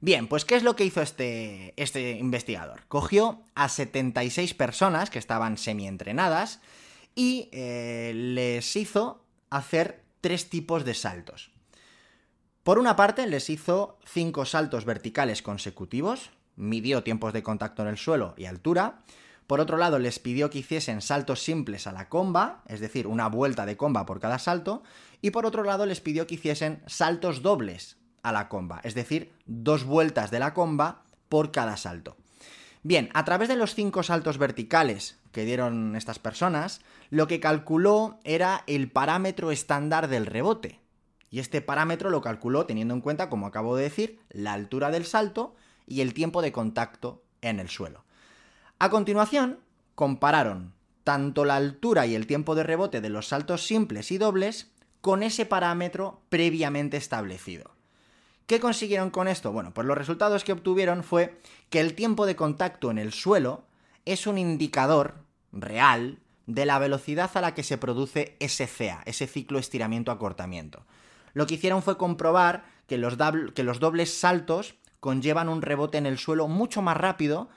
Bien, 0.00 0.28
pues 0.28 0.44
¿qué 0.44 0.54
es 0.54 0.62
lo 0.62 0.76
que 0.76 0.84
hizo 0.84 1.02
este, 1.02 1.72
este 1.76 2.12
investigador? 2.12 2.82
Cogió 2.86 3.42
a 3.54 3.68
76 3.68 4.54
personas 4.54 5.10
que 5.10 5.18
estaban 5.18 5.58
semi-entrenadas 5.58 6.60
y 7.16 7.48
eh, 7.50 8.12
les 8.14 8.76
hizo 8.76 9.24
hacer 9.50 10.04
tres 10.20 10.50
tipos 10.50 10.84
de 10.84 10.94
saltos. 10.94 11.50
Por 12.62 12.78
una 12.78 12.94
parte, 12.94 13.26
les 13.26 13.48
hizo 13.48 13.98
cinco 14.04 14.44
saltos 14.44 14.84
verticales 14.84 15.42
consecutivos, 15.42 16.30
midió 16.54 17.02
tiempos 17.02 17.32
de 17.32 17.42
contacto 17.42 17.82
en 17.82 17.88
el 17.88 17.96
suelo 17.96 18.34
y 18.36 18.44
altura. 18.44 19.00
Por 19.48 19.60
otro 19.60 19.78
lado, 19.78 19.98
les 19.98 20.18
pidió 20.18 20.50
que 20.50 20.58
hiciesen 20.58 21.00
saltos 21.00 21.42
simples 21.42 21.86
a 21.86 21.92
la 21.92 22.10
comba, 22.10 22.60
es 22.66 22.80
decir, 22.80 23.06
una 23.06 23.28
vuelta 23.28 23.64
de 23.64 23.78
comba 23.78 24.04
por 24.04 24.20
cada 24.20 24.38
salto. 24.38 24.82
Y 25.22 25.30
por 25.30 25.46
otro 25.46 25.64
lado, 25.64 25.86
les 25.86 26.02
pidió 26.02 26.26
que 26.26 26.34
hiciesen 26.34 26.82
saltos 26.86 27.40
dobles 27.40 27.96
a 28.22 28.30
la 28.30 28.50
comba, 28.50 28.82
es 28.84 28.94
decir, 28.94 29.32
dos 29.46 29.84
vueltas 29.84 30.30
de 30.30 30.38
la 30.38 30.52
comba 30.52 31.02
por 31.30 31.50
cada 31.50 31.78
salto. 31.78 32.18
Bien, 32.82 33.08
a 33.14 33.24
través 33.24 33.48
de 33.48 33.56
los 33.56 33.74
cinco 33.74 34.02
saltos 34.02 34.36
verticales 34.36 35.16
que 35.32 35.46
dieron 35.46 35.96
estas 35.96 36.18
personas, 36.18 36.82
lo 37.08 37.26
que 37.26 37.40
calculó 37.40 38.20
era 38.24 38.64
el 38.66 38.90
parámetro 38.90 39.50
estándar 39.50 40.08
del 40.08 40.26
rebote, 40.26 40.78
y 41.30 41.38
este 41.38 41.62
parámetro 41.62 42.10
lo 42.10 42.20
calculó 42.20 42.66
teniendo 42.66 42.92
en 42.92 43.00
cuenta, 43.00 43.30
como 43.30 43.46
acabo 43.46 43.76
de 43.76 43.84
decir, 43.84 44.20
la 44.28 44.52
altura 44.52 44.90
del 44.90 45.06
salto 45.06 45.56
y 45.86 46.02
el 46.02 46.12
tiempo 46.12 46.42
de 46.42 46.52
contacto 46.52 47.22
en 47.40 47.60
el 47.60 47.70
suelo. 47.70 48.04
A 48.78 48.90
continuación, 48.90 49.60
compararon 49.94 50.72
tanto 51.04 51.44
la 51.44 51.56
altura 51.56 52.06
y 52.06 52.14
el 52.14 52.26
tiempo 52.26 52.54
de 52.54 52.62
rebote 52.62 53.00
de 53.00 53.08
los 53.08 53.28
saltos 53.28 53.66
simples 53.66 54.12
y 54.12 54.18
dobles 54.18 54.70
con 55.00 55.22
ese 55.22 55.46
parámetro 55.46 56.20
previamente 56.28 56.96
establecido. 56.96 57.70
¿Qué 58.46 58.60
consiguieron 58.60 59.10
con 59.10 59.28
esto? 59.28 59.52
Bueno, 59.52 59.74
pues 59.74 59.86
los 59.86 59.98
resultados 59.98 60.44
que 60.44 60.52
obtuvieron 60.52 61.04
fue 61.04 61.40
que 61.70 61.80
el 61.80 61.94
tiempo 61.94 62.26
de 62.26 62.36
contacto 62.36 62.90
en 62.90 62.98
el 62.98 63.12
suelo 63.12 63.64
es 64.04 64.26
un 64.26 64.38
indicador 64.38 65.24
real 65.52 66.18
de 66.46 66.64
la 66.64 66.78
velocidad 66.78 67.30
a 67.34 67.40
la 67.40 67.54
que 67.54 67.62
se 67.62 67.78
produce 67.78 68.36
ese 68.40 68.66
CA, 68.66 69.02
ese 69.04 69.26
ciclo 69.26 69.58
estiramiento-acortamiento 69.58 70.84
lo 71.38 71.46
que 71.46 71.54
hicieron 71.54 71.82
fue 71.82 71.96
comprobar 71.96 72.64
que 72.86 72.98
los 72.98 73.80
dobles 73.80 74.18
saltos 74.18 74.74
conllevan 74.98 75.48
un 75.48 75.62
rebote 75.62 75.98
en 75.98 76.06
el 76.06 76.18
suelo 76.18 76.48
mucho 76.48 76.82
más 76.82 76.96
rápido 76.96 77.48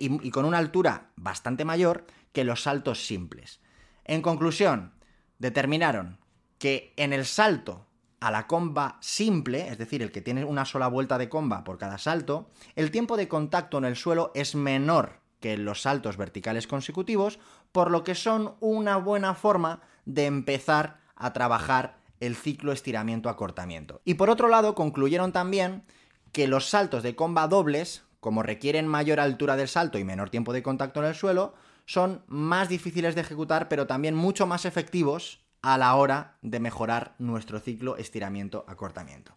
y, 0.00 0.30
con 0.30 0.44
una 0.44 0.58
altura 0.58 1.10
bastante 1.16 1.64
mayor 1.64 2.06
que 2.32 2.44
los 2.44 2.62
saltos 2.62 3.06
simples. 3.06 3.60
En 4.04 4.22
conclusión, 4.22 4.92
determinaron 5.38 6.18
que 6.58 6.92
en 6.96 7.12
el 7.12 7.24
salto 7.24 7.86
a 8.20 8.30
la 8.30 8.46
comba 8.46 8.98
simple, 9.00 9.68
es 9.68 9.78
decir, 9.78 10.02
el 10.02 10.12
que 10.12 10.20
tiene 10.20 10.44
una 10.44 10.64
sola 10.64 10.86
vuelta 10.86 11.18
de 11.18 11.28
comba 11.28 11.64
por 11.64 11.78
cada 11.78 11.98
salto, 11.98 12.50
el 12.76 12.92
tiempo 12.92 13.16
de 13.16 13.28
contacto 13.28 13.78
en 13.78 13.84
el 13.84 13.96
suelo 13.96 14.30
es 14.34 14.54
menor 14.54 15.20
que 15.40 15.54
en 15.54 15.64
los 15.64 15.82
saltos 15.82 16.16
verticales 16.16 16.68
consecutivos, 16.68 17.40
por 17.72 17.90
lo 17.90 18.04
que 18.04 18.14
son 18.14 18.54
una 18.60 18.96
buena 18.96 19.34
forma 19.34 19.80
de 20.04 20.26
empezar 20.26 21.00
a 21.16 21.32
trabajar 21.32 21.98
el 22.20 22.36
ciclo 22.36 22.72
estiramiento-acortamiento. 22.72 24.00
Y 24.04 24.14
por 24.14 24.30
otro 24.30 24.48
lado, 24.48 24.76
concluyeron 24.76 25.32
también 25.32 25.82
que 26.30 26.46
los 26.46 26.68
saltos 26.68 27.02
de 27.02 27.16
comba 27.16 27.48
dobles, 27.48 28.04
como 28.22 28.44
requieren 28.44 28.86
mayor 28.86 29.18
altura 29.18 29.56
del 29.56 29.66
salto 29.66 29.98
y 29.98 30.04
menor 30.04 30.30
tiempo 30.30 30.52
de 30.52 30.62
contacto 30.62 31.00
en 31.00 31.06
el 31.06 31.16
suelo, 31.16 31.54
son 31.86 32.22
más 32.28 32.68
difíciles 32.68 33.16
de 33.16 33.22
ejecutar, 33.22 33.68
pero 33.68 33.88
también 33.88 34.14
mucho 34.14 34.46
más 34.46 34.64
efectivos 34.64 35.40
a 35.60 35.76
la 35.76 35.96
hora 35.96 36.36
de 36.40 36.60
mejorar 36.60 37.16
nuestro 37.18 37.58
ciclo 37.58 37.96
estiramiento-acortamiento. 37.96 39.34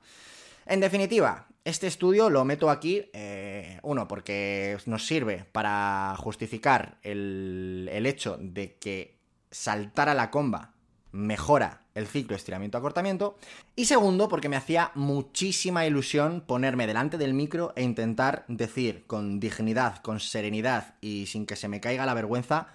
En 0.67 0.81
definitiva, 0.81 1.47
este 1.63 1.87
estudio 1.87 2.29
lo 2.29 2.45
meto 2.45 2.69
aquí, 2.69 3.09
eh, 3.13 3.79
uno, 3.81 4.07
porque 4.07 4.77
nos 4.85 5.07
sirve 5.07 5.47
para 5.51 6.13
justificar 6.19 6.99
el, 7.01 7.89
el 7.91 8.05
hecho 8.05 8.37
de 8.39 8.75
que 8.75 9.17
saltar 9.49 10.09
a 10.09 10.13
la 10.13 10.29
comba 10.29 10.73
mejora 11.11 11.84
el 11.95 12.07
ciclo 12.07 12.35
estiramiento-acortamiento. 12.35 13.37
Y 13.75 13.85
segundo, 13.85 14.29
porque 14.29 14.49
me 14.49 14.57
hacía 14.57 14.91
muchísima 14.93 15.85
ilusión 15.85 16.41
ponerme 16.45 16.85
delante 16.85 17.17
del 17.17 17.33
micro 17.33 17.73
e 17.75 17.83
intentar 17.83 18.45
decir 18.47 19.05
con 19.07 19.39
dignidad, 19.39 20.01
con 20.03 20.19
serenidad 20.19 20.95
y 21.01 21.25
sin 21.25 21.45
que 21.45 21.55
se 21.55 21.69
me 21.69 21.81
caiga 21.81 22.05
la 22.05 22.13
vergüenza, 22.13 22.67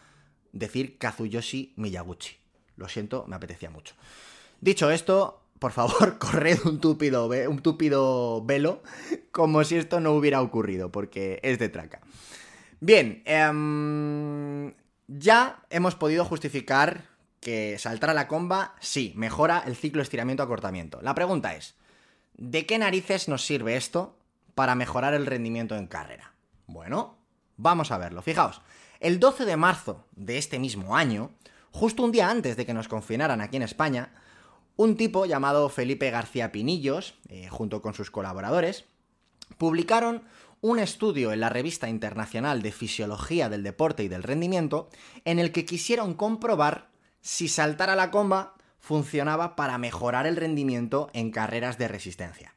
decir 0.52 0.98
Kazuyoshi 0.98 1.74
Miyaguchi. 1.76 2.36
Lo 2.76 2.88
siento, 2.88 3.26
me 3.28 3.36
apetecía 3.36 3.70
mucho. 3.70 3.94
Dicho 4.60 4.90
esto, 4.90 5.44
por 5.58 5.72
favor, 5.72 6.18
corred 6.18 6.58
un 6.64 6.80
túpido, 6.80 7.28
un 7.28 7.60
túpido 7.60 8.42
velo 8.44 8.82
como 9.30 9.62
si 9.64 9.76
esto 9.76 10.00
no 10.00 10.12
hubiera 10.12 10.40
ocurrido, 10.40 10.90
porque 10.90 11.38
es 11.42 11.58
de 11.58 11.68
traca. 11.68 12.00
Bien, 12.80 13.22
em, 13.26 14.72
ya 15.06 15.62
hemos 15.68 15.94
podido 15.94 16.24
justificar 16.24 17.09
que 17.40 17.78
saltar 17.78 18.10
a 18.10 18.14
la 18.14 18.28
comba, 18.28 18.74
sí, 18.80 19.12
mejora 19.16 19.62
el 19.66 19.74
ciclo 19.74 20.02
estiramiento-acortamiento. 20.02 21.00
La 21.02 21.14
pregunta 21.14 21.54
es, 21.54 21.74
¿de 22.34 22.66
qué 22.66 22.78
narices 22.78 23.28
nos 23.28 23.44
sirve 23.44 23.76
esto 23.76 24.18
para 24.54 24.74
mejorar 24.74 25.14
el 25.14 25.26
rendimiento 25.26 25.76
en 25.76 25.86
carrera? 25.86 26.34
Bueno, 26.66 27.16
vamos 27.56 27.90
a 27.90 27.98
verlo. 27.98 28.22
Fijaos, 28.22 28.60
el 29.00 29.18
12 29.18 29.46
de 29.46 29.56
marzo 29.56 30.04
de 30.12 30.36
este 30.36 30.58
mismo 30.58 30.96
año, 30.96 31.30
justo 31.70 32.02
un 32.02 32.12
día 32.12 32.30
antes 32.30 32.56
de 32.56 32.66
que 32.66 32.74
nos 32.74 32.88
confinaran 32.88 33.40
aquí 33.40 33.56
en 33.56 33.62
España, 33.62 34.12
un 34.76 34.96
tipo 34.96 35.26
llamado 35.26 35.68
Felipe 35.68 36.10
García 36.10 36.52
Pinillos, 36.52 37.14
eh, 37.28 37.48
junto 37.48 37.82
con 37.82 37.94
sus 37.94 38.10
colaboradores, 38.10 38.84
publicaron 39.58 40.24
un 40.60 40.78
estudio 40.78 41.32
en 41.32 41.40
la 41.40 41.48
revista 41.48 41.88
internacional 41.88 42.60
de 42.60 42.72
Fisiología 42.72 43.48
del 43.48 43.62
Deporte 43.62 44.04
y 44.04 44.08
del 44.08 44.22
Rendimiento 44.22 44.90
en 45.24 45.38
el 45.38 45.52
que 45.52 45.64
quisieron 45.64 46.14
comprobar 46.14 46.90
si 47.20 47.48
saltar 47.48 47.90
a 47.90 47.96
la 47.96 48.10
comba 48.10 48.54
funcionaba 48.78 49.56
para 49.56 49.78
mejorar 49.78 50.26
el 50.26 50.36
rendimiento 50.36 51.10
en 51.12 51.30
carreras 51.30 51.78
de 51.78 51.88
resistencia. 51.88 52.54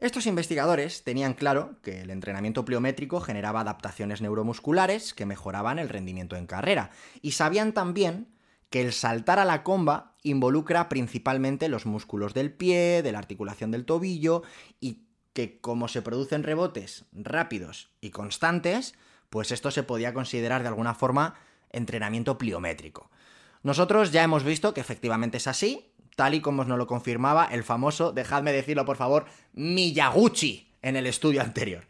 Estos 0.00 0.26
investigadores 0.26 1.04
tenían 1.04 1.34
claro 1.34 1.76
que 1.82 2.00
el 2.00 2.10
entrenamiento 2.10 2.64
pliométrico 2.64 3.20
generaba 3.20 3.60
adaptaciones 3.60 4.20
neuromusculares 4.20 5.14
que 5.14 5.26
mejoraban 5.26 5.78
el 5.78 5.88
rendimiento 5.88 6.34
en 6.34 6.46
carrera, 6.46 6.90
y 7.20 7.32
sabían 7.32 7.72
también 7.72 8.26
que 8.68 8.80
el 8.80 8.92
saltar 8.92 9.38
a 9.38 9.44
la 9.44 9.62
comba 9.62 10.16
involucra 10.24 10.88
principalmente 10.88 11.68
los 11.68 11.86
músculos 11.86 12.34
del 12.34 12.52
pie, 12.52 13.02
de 13.02 13.12
la 13.12 13.18
articulación 13.18 13.70
del 13.70 13.84
tobillo, 13.84 14.42
y 14.80 15.06
que 15.34 15.60
como 15.60 15.86
se 15.86 16.02
producen 16.02 16.42
rebotes 16.42 17.04
rápidos 17.12 17.90
y 18.00 18.10
constantes, 18.10 18.94
pues 19.30 19.52
esto 19.52 19.70
se 19.70 19.84
podía 19.84 20.12
considerar 20.12 20.62
de 20.62 20.68
alguna 20.68 20.94
forma 20.94 21.34
entrenamiento 21.70 22.38
pliométrico. 22.38 23.10
Nosotros 23.62 24.10
ya 24.10 24.24
hemos 24.24 24.42
visto 24.42 24.74
que 24.74 24.80
efectivamente 24.80 25.36
es 25.36 25.46
así, 25.46 25.92
tal 26.16 26.34
y 26.34 26.40
como 26.40 26.64
nos 26.64 26.78
lo 26.78 26.86
confirmaba 26.86 27.46
el 27.46 27.62
famoso, 27.62 28.12
dejadme 28.12 28.52
decirlo 28.52 28.84
por 28.84 28.96
favor, 28.96 29.26
Miyaguchi 29.52 30.68
en 30.82 30.96
el 30.96 31.06
estudio 31.06 31.42
anterior. 31.42 31.86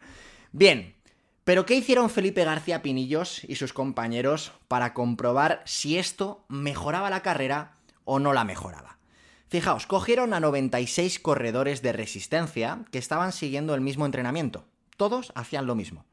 Bien, 0.51 0.95
pero 1.43 1.65
¿qué 1.65 1.75
hicieron 1.75 2.09
Felipe 2.09 2.45
García 2.45 2.83
Pinillos 2.83 3.43
y 3.43 3.55
sus 3.55 3.73
compañeros 3.73 4.51
para 4.67 4.93
comprobar 4.93 5.63
si 5.65 5.97
esto 5.97 6.45
mejoraba 6.47 7.09
la 7.09 7.21
carrera 7.21 7.77
o 8.05 8.19
no 8.19 8.33
la 8.33 8.43
mejoraba? 8.43 8.99
Fijaos, 9.49 9.87
cogieron 9.87 10.33
a 10.33 10.39
96 10.39 11.19
corredores 11.19 11.81
de 11.81 11.91
resistencia 11.91 12.85
que 12.91 12.97
estaban 12.97 13.31
siguiendo 13.31 13.75
el 13.75 13.81
mismo 13.81 14.05
entrenamiento. 14.05 14.65
Todos 14.95 15.31
hacían 15.35 15.65
lo 15.65 15.75
mismo. 15.75 16.05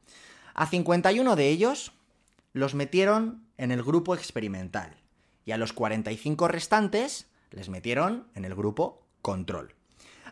A 0.53 0.65
51 0.67 1.35
de 1.35 1.49
ellos 1.49 1.93
los 2.53 2.73
metieron 2.73 3.45
en 3.57 3.71
el 3.71 3.83
grupo 3.83 4.15
experimental 4.15 5.00
y 5.45 5.51
a 5.51 5.57
los 5.57 5.73
45 5.73 6.47
restantes 6.47 7.27
les 7.51 7.69
metieron 7.69 8.27
en 8.35 8.45
el 8.45 8.55
grupo 8.55 9.05
control. 9.21 9.75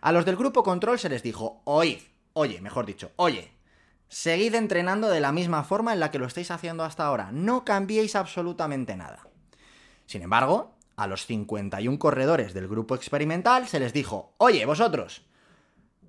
A 0.01 0.11
los 0.11 0.25
del 0.25 0.37
grupo 0.37 0.63
control 0.63 0.99
se 0.99 1.09
les 1.09 1.23
dijo, 1.23 1.61
oíd, 1.65 1.99
oye, 2.33 2.61
mejor 2.61 2.85
dicho, 2.85 3.11
oye, 3.17 3.51
seguid 4.07 4.55
entrenando 4.55 5.09
de 5.09 5.19
la 5.19 5.31
misma 5.31 5.63
forma 5.63 5.93
en 5.93 5.99
la 5.99 6.11
que 6.11 6.19
lo 6.19 6.25
estáis 6.25 6.51
haciendo 6.51 6.83
hasta 6.83 7.05
ahora, 7.05 7.31
no 7.31 7.65
cambiéis 7.65 8.15
absolutamente 8.15 8.95
nada. 8.95 9.27
Sin 10.05 10.21
embargo, 10.21 10.75
a 10.95 11.07
los 11.07 11.25
51 11.25 11.99
corredores 11.99 12.53
del 12.53 12.67
grupo 12.67 12.95
experimental 12.95 13.67
se 13.67 13.79
les 13.79 13.93
dijo, 13.93 14.33
oye, 14.37 14.65
vosotros, 14.65 15.23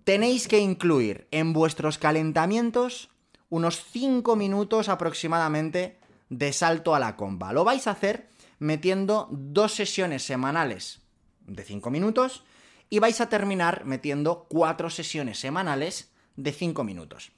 tenéis 0.05 0.49
que 0.49 0.59
incluir 0.59 1.29
en 1.31 1.53
vuestros 1.53 1.99
calentamientos 1.99 3.11
unos 3.49 3.85
5 3.85 4.37
minutos 4.37 4.89
aproximadamente 4.89 5.99
de 6.29 6.53
salto 6.53 6.95
a 6.95 7.01
la 7.01 7.17
comba. 7.17 7.53
Lo 7.53 7.65
vais 7.65 7.87
a 7.87 7.93
hacer 7.93 8.29
metiendo 8.61 9.27
dos 9.33 9.75
sesiones 9.75 10.23
semanales 10.23 11.01
de 11.47 11.65
5 11.65 11.91
minutos 11.91 12.45
y 12.89 13.01
vais 13.01 13.21
a 13.21 13.29
terminar 13.29 13.85
metiendo 13.85 14.47
cuatro 14.49 14.91
sesiones 14.91 15.41
semanales 15.41 16.13
de 16.37 16.53
5 16.53 16.85
minutos. 16.85 17.33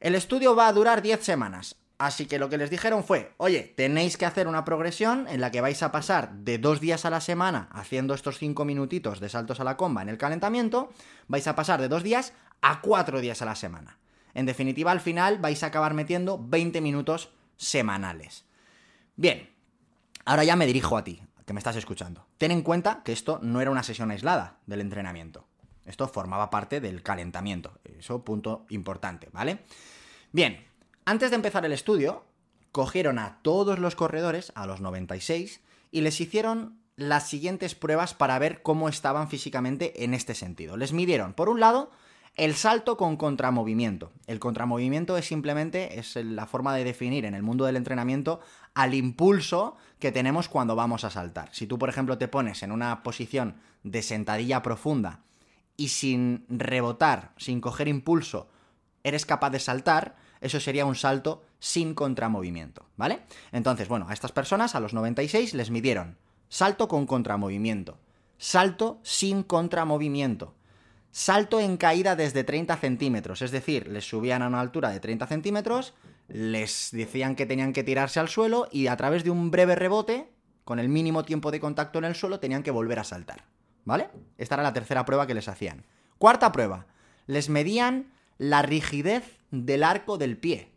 El 0.00 0.14
estudio 0.14 0.56
va 0.56 0.66
a 0.66 0.72
durar 0.72 1.02
10 1.02 1.22
semanas, 1.22 1.76
así 1.98 2.26
que 2.26 2.38
lo 2.38 2.48
que 2.48 2.58
les 2.58 2.70
dijeron 2.70 3.04
fue, 3.04 3.32
oye, 3.36 3.74
tenéis 3.76 4.16
que 4.16 4.26
hacer 4.26 4.48
una 4.48 4.64
progresión 4.64 5.26
en 5.28 5.40
la 5.40 5.50
que 5.50 5.60
vais 5.60 5.82
a 5.82 5.92
pasar 5.92 6.32
de 6.32 6.58
dos 6.58 6.80
días 6.80 7.04
a 7.04 7.10
la 7.10 7.20
semana 7.20 7.68
haciendo 7.72 8.14
estos 8.14 8.38
5 8.38 8.64
minutitos 8.64 9.20
de 9.20 9.28
saltos 9.28 9.60
a 9.60 9.64
la 9.64 9.76
comba 9.76 10.02
en 10.02 10.08
el 10.08 10.18
calentamiento, 10.18 10.92
vais 11.28 11.46
a 11.46 11.54
pasar 11.54 11.80
de 11.80 11.88
dos 11.88 12.02
días 12.02 12.32
a 12.62 12.80
cuatro 12.80 13.20
días 13.20 13.42
a 13.42 13.44
la 13.46 13.54
semana. 13.54 13.98
En 14.32 14.46
definitiva, 14.46 14.90
al 14.90 15.00
final 15.00 15.38
vais 15.38 15.62
a 15.62 15.66
acabar 15.66 15.94
metiendo 15.94 16.38
20 16.42 16.80
minutos 16.80 17.30
semanales. 17.56 18.44
Bien, 19.16 19.53
Ahora 20.24 20.44
ya 20.44 20.56
me 20.56 20.66
dirijo 20.66 20.96
a 20.96 21.04
ti, 21.04 21.22
que 21.44 21.52
me 21.52 21.60
estás 21.60 21.76
escuchando. 21.76 22.26
Ten 22.38 22.50
en 22.50 22.62
cuenta 22.62 23.02
que 23.04 23.12
esto 23.12 23.38
no 23.42 23.60
era 23.60 23.70
una 23.70 23.82
sesión 23.82 24.10
aislada 24.10 24.58
del 24.66 24.80
entrenamiento. 24.80 25.46
Esto 25.84 26.08
formaba 26.08 26.50
parte 26.50 26.80
del 26.80 27.02
calentamiento. 27.02 27.78
Eso 27.84 28.24
punto 28.24 28.64
importante, 28.70 29.28
¿vale? 29.32 29.58
Bien, 30.32 30.64
antes 31.04 31.30
de 31.30 31.36
empezar 31.36 31.64
el 31.64 31.72
estudio, 31.72 32.24
cogieron 32.72 33.18
a 33.18 33.38
todos 33.42 33.78
los 33.78 33.94
corredores, 33.94 34.52
a 34.54 34.66
los 34.66 34.80
96, 34.80 35.60
y 35.90 36.00
les 36.00 36.20
hicieron 36.20 36.78
las 36.96 37.28
siguientes 37.28 37.74
pruebas 37.74 38.14
para 38.14 38.38
ver 38.38 38.62
cómo 38.62 38.88
estaban 38.88 39.28
físicamente 39.28 40.04
en 40.04 40.14
este 40.14 40.34
sentido. 40.34 40.76
Les 40.76 40.92
midieron, 40.92 41.34
por 41.34 41.48
un 41.48 41.60
lado, 41.60 41.90
el 42.36 42.54
salto 42.54 42.96
con 42.96 43.16
contramovimiento. 43.16 44.12
El 44.26 44.40
contramovimiento 44.40 45.16
es 45.16 45.26
simplemente 45.26 45.98
es 45.98 46.16
la 46.16 46.46
forma 46.46 46.74
de 46.74 46.84
definir 46.84 47.24
en 47.24 47.34
el 47.34 47.42
mundo 47.42 47.64
del 47.64 47.76
entrenamiento 47.76 48.40
al 48.74 48.94
impulso 48.94 49.76
que 50.00 50.10
tenemos 50.10 50.48
cuando 50.48 50.74
vamos 50.74 51.04
a 51.04 51.10
saltar. 51.10 51.48
Si 51.52 51.66
tú, 51.66 51.78
por 51.78 51.88
ejemplo, 51.88 52.18
te 52.18 52.28
pones 52.28 52.62
en 52.62 52.72
una 52.72 53.02
posición 53.02 53.56
de 53.84 54.02
sentadilla 54.02 54.62
profunda 54.62 55.20
y 55.76 55.88
sin 55.88 56.44
rebotar, 56.48 57.32
sin 57.36 57.60
coger 57.60 57.86
impulso, 57.86 58.48
eres 59.04 59.26
capaz 59.26 59.50
de 59.50 59.60
saltar, 59.60 60.16
eso 60.40 60.58
sería 60.58 60.86
un 60.86 60.96
salto 60.96 61.44
sin 61.60 61.94
contramovimiento, 61.94 62.86
¿vale? 62.96 63.22
Entonces, 63.52 63.88
bueno, 63.88 64.06
a 64.08 64.12
estas 64.12 64.32
personas, 64.32 64.74
a 64.74 64.80
los 64.80 64.92
96, 64.92 65.54
les 65.54 65.70
midieron 65.70 66.18
salto 66.48 66.88
con 66.88 67.06
contramovimiento, 67.06 67.98
salto 68.38 68.98
sin 69.02 69.42
contramovimiento, 69.42 70.54
Salto 71.16 71.60
en 71.60 71.76
caída 71.76 72.16
desde 72.16 72.42
30 72.42 72.76
centímetros, 72.76 73.40
es 73.40 73.52
decir, 73.52 73.86
les 73.86 74.04
subían 74.04 74.42
a 74.42 74.48
una 74.48 74.58
altura 74.58 74.90
de 74.90 74.98
30 74.98 75.28
centímetros, 75.28 75.94
les 76.26 76.88
decían 76.90 77.36
que 77.36 77.46
tenían 77.46 77.72
que 77.72 77.84
tirarse 77.84 78.18
al 78.18 78.28
suelo 78.28 78.66
y 78.72 78.88
a 78.88 78.96
través 78.96 79.22
de 79.22 79.30
un 79.30 79.52
breve 79.52 79.76
rebote, 79.76 80.28
con 80.64 80.80
el 80.80 80.88
mínimo 80.88 81.24
tiempo 81.24 81.52
de 81.52 81.60
contacto 81.60 82.00
en 82.00 82.06
el 82.06 82.16
suelo, 82.16 82.40
tenían 82.40 82.64
que 82.64 82.72
volver 82.72 82.98
a 82.98 83.04
saltar. 83.04 83.44
¿Vale? 83.84 84.10
Esta 84.38 84.56
era 84.56 84.64
la 84.64 84.72
tercera 84.72 85.04
prueba 85.04 85.28
que 85.28 85.34
les 85.34 85.46
hacían. 85.46 85.86
Cuarta 86.18 86.50
prueba, 86.50 86.86
les 87.28 87.48
medían 87.48 88.12
la 88.36 88.62
rigidez 88.62 89.38
del 89.52 89.84
arco 89.84 90.18
del 90.18 90.36
pie. 90.36 90.72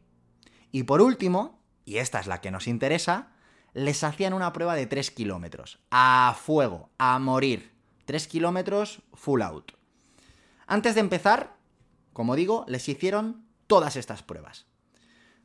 Y 0.71 0.83
por 0.83 1.01
último, 1.01 1.59
y 1.83 1.97
esta 1.97 2.19
es 2.19 2.27
la 2.27 2.41
que 2.41 2.51
nos 2.51 2.67
interesa, 2.67 3.31
les 3.73 4.03
hacían 4.03 4.35
una 4.35 4.53
prueba 4.53 4.75
de 4.75 4.85
3 4.85 5.09
kilómetros. 5.09 5.79
A 5.89 6.37
fuego, 6.39 6.91
a 6.99 7.17
morir. 7.17 7.71
3 8.05 8.27
kilómetros 8.27 9.01
full 9.15 9.41
out. 9.41 9.76
Antes 10.67 10.95
de 10.95 11.01
empezar, 11.01 11.57
como 12.13 12.35
digo, 12.35 12.65
les 12.67 12.87
hicieron 12.89 13.45
todas 13.67 13.95
estas 13.95 14.21
pruebas. 14.21 14.67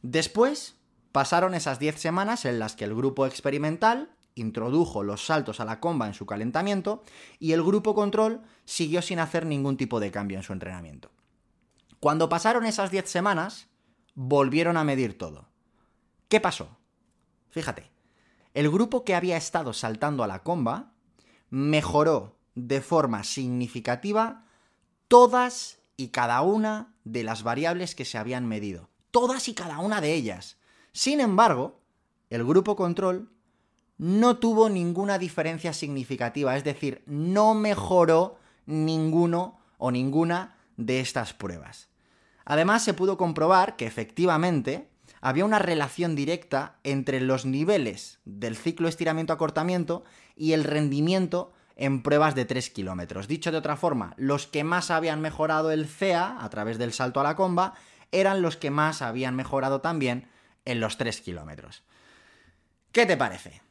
Después 0.03 0.77
pasaron 1.13 1.55
esas 1.55 1.79
10 1.79 2.01
semanas 2.01 2.45
en 2.45 2.59
las 2.59 2.75
que 2.75 2.85
el 2.85 2.95
grupo 2.95 3.27
experimental 3.27 4.11
introdujo 4.35 5.03
los 5.03 5.27
saltos 5.27 5.61
a 5.61 5.65
la 5.65 5.79
comba 5.79 6.07
en 6.07 6.15
su 6.15 6.27
calentamiento 6.27 7.05
y 7.39 7.53
el 7.53 7.63
grupo 7.63 7.95
control 7.95 8.43
siguió 8.65 9.03
sin 9.03 9.21
hacer 9.21 9.47
ningún 9.47 9.77
tipo 9.77 10.01
de 10.01 10.11
cambio 10.11 10.39
en 10.39 10.43
su 10.43 10.53
entrenamiento. 10.53 11.11
Cuando 12.01 12.29
pasaron 12.29 12.67
esas 12.67 12.91
10 12.91 13.09
semanas, 13.09 13.69
volvieron 14.15 14.77
a 14.77 14.85
medir 14.85 15.17
todo. 15.17 15.49
¿Qué 16.29 16.41
pasó? 16.41 16.79
Fíjate, 17.51 17.93
el 18.55 18.71
grupo 18.71 19.05
que 19.05 19.15
había 19.15 19.37
estado 19.37 19.73
saltando 19.73 20.25
a 20.25 20.27
la 20.27 20.43
comba 20.43 20.95
mejoró 21.51 22.39
de 22.55 22.81
forma 22.81 23.23
significativa 23.23 24.47
todas 25.13 25.79
y 25.99 26.09
cada 26.09 26.41
una 26.41 26.95
de 27.05 27.23
las 27.23 27.43
variables 27.43 27.95
que 27.95 28.07
se 28.07 28.17
habían 28.17 28.47
medido. 28.47 28.89
Todas 29.11 29.47
y 29.47 29.53
cada 29.53 29.79
una 29.81 30.01
de 30.01 30.15
ellas. 30.15 30.57
Sin 30.93 31.21
embargo, 31.21 31.83
el 32.31 32.43
grupo 32.47 32.77
control 32.77 33.31
no 33.99 34.39
tuvo 34.39 34.71
ninguna 34.71 35.19
diferencia 35.19 35.75
significativa, 35.75 36.57
es 36.57 36.65
decir, 36.65 37.03
no 37.05 37.53
mejoró 37.53 38.39
ninguno 38.65 39.61
o 39.77 39.91
ninguna 39.91 40.57
de 40.79 41.01
estas 41.01 41.35
pruebas. 41.35 41.91
Además, 42.47 42.83
se 42.83 42.95
pudo 42.95 43.19
comprobar 43.19 43.77
que 43.77 43.85
efectivamente 43.85 44.89
había 45.21 45.45
una 45.45 45.59
relación 45.59 46.17
directa 46.17 46.79
entre 46.85 47.21
los 47.21 47.45
niveles 47.45 48.19
del 48.25 48.57
ciclo 48.57 48.89
estiramiento-acortamiento 48.89 50.05
y 50.37 50.53
el 50.53 50.65
rendimiento 50.65 51.53
en 51.83 52.05
pruebas 52.05 52.37
de 52.37 52.45
3 52.45 52.71
kilómetros. 52.71 53.27
Dicho 53.27 53.51
de 53.51 53.59
otra 53.59 53.77
forma, 53.77 54.15
los 54.17 54.47
que 54.47 54.63
más 54.63 54.93
habían 54.93 55.21
mejorado 55.21 55.73
el 55.73 55.89
CEA 55.89 56.37
a 56.39 56.49
través 56.49 56.79
del 56.79 56.93
salto 56.93 57.19
a 57.19 57.25
la 57.25 57.35
comba 57.35 57.75
eran 58.13 58.41
los 58.41 58.57
que 58.57 58.71
más 58.71 59.03
habían 59.03 59.35
mejorado 59.35 59.81
también 59.81 60.29
en 60.65 60.79
los 60.79 60.97
3 60.97 61.21
kilómetros. 61.23 61.83
¿Qué 62.93 63.05
te 63.05 63.17
parece? 63.17 63.63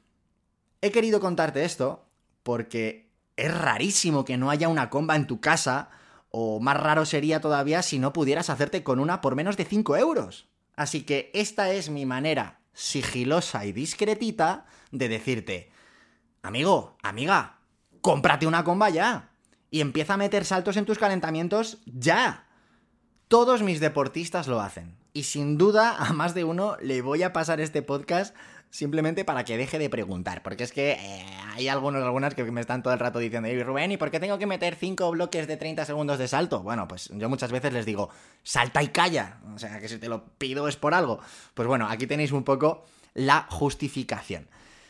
He 0.81 0.91
querido 0.91 1.21
contarte 1.21 1.63
esto 1.63 2.05
porque 2.43 3.09
es 3.37 3.57
rarísimo 3.57 4.25
que 4.25 4.35
no 4.35 4.49
haya 4.49 4.67
una 4.67 4.89
comba 4.89 5.15
en 5.15 5.25
tu 5.25 5.39
casa, 5.39 5.89
o 6.31 6.59
más 6.59 6.75
raro 6.75 7.05
sería 7.05 7.39
todavía 7.39 7.81
si 7.81 7.97
no 7.97 8.11
pudieras 8.11 8.49
hacerte 8.49 8.83
con 8.83 8.99
una 8.99 9.21
por 9.21 9.35
menos 9.35 9.55
de 9.55 9.63
5 9.63 9.95
euros. 9.95 10.49
Así 10.75 11.03
que 11.03 11.31
esta 11.33 11.71
es 11.71 11.89
mi 11.89 12.05
manera 12.05 12.59
sigilosa 12.73 13.65
y 13.65 13.71
discretita 13.71 14.65
de 14.91 15.07
decirte, 15.07 15.71
amigo, 16.41 16.97
amiga, 17.03 17.60
cómprate 18.01 18.47
una 18.47 18.63
comba 18.63 18.89
ya. 18.89 19.29
Y 19.69 19.79
empieza 19.79 20.15
a 20.15 20.17
meter 20.17 20.43
saltos 20.43 20.77
en 20.77 20.85
tus 20.85 20.97
calentamientos 20.97 21.77
ya. 21.85 22.47
Todos 23.27 23.63
mis 23.63 23.79
deportistas 23.79 24.47
lo 24.47 24.59
hacen. 24.59 24.97
Y 25.13 25.23
sin 25.23 25.57
duda 25.57 25.95
a 25.97 26.13
más 26.13 26.33
de 26.33 26.43
uno 26.43 26.77
le 26.81 27.01
voy 27.01 27.23
a 27.23 27.33
pasar 27.33 27.61
este 27.61 27.81
podcast 27.81 28.35
simplemente 28.71 29.25
para 29.25 29.43
que 29.43 29.57
deje 29.57 29.77
de 29.77 29.89
preguntar. 29.89 30.41
Porque 30.41 30.63
es 30.63 30.71
que 30.71 30.93
eh, 30.93 31.25
hay 31.53 31.67
algunos, 31.67 32.01
algunas 32.03 32.33
que 32.33 32.43
me 32.43 32.61
están 32.61 32.81
todo 32.81 32.93
el 32.93 32.99
rato 32.99 33.19
diciendo, 33.19 33.49
y 33.49 33.61
Rubén, 33.61 33.91
¿y 33.91 33.97
por 33.97 34.09
qué 34.09 34.19
tengo 34.19 34.37
que 34.37 34.47
meter 34.47 34.75
5 34.75 35.11
bloques 35.11 35.47
de 35.47 35.57
30 35.57 35.85
segundos 35.85 36.17
de 36.17 36.27
salto? 36.27 36.63
Bueno, 36.63 36.87
pues 36.87 37.09
yo 37.13 37.29
muchas 37.29 37.51
veces 37.51 37.73
les 37.73 37.85
digo, 37.85 38.09
salta 38.43 38.81
y 38.81 38.87
calla. 38.87 39.39
O 39.53 39.59
sea, 39.59 39.79
que 39.79 39.87
si 39.87 39.97
te 39.97 40.09
lo 40.09 40.25
pido 40.37 40.67
es 40.67 40.77
por 40.77 40.93
algo. 40.93 41.19
Pues 41.53 41.67
bueno, 41.67 41.87
aquí 41.89 42.07
tenéis 42.07 42.31
un 42.31 42.43
poco 42.43 42.85
la 43.13 43.45
justificación. 43.49 44.47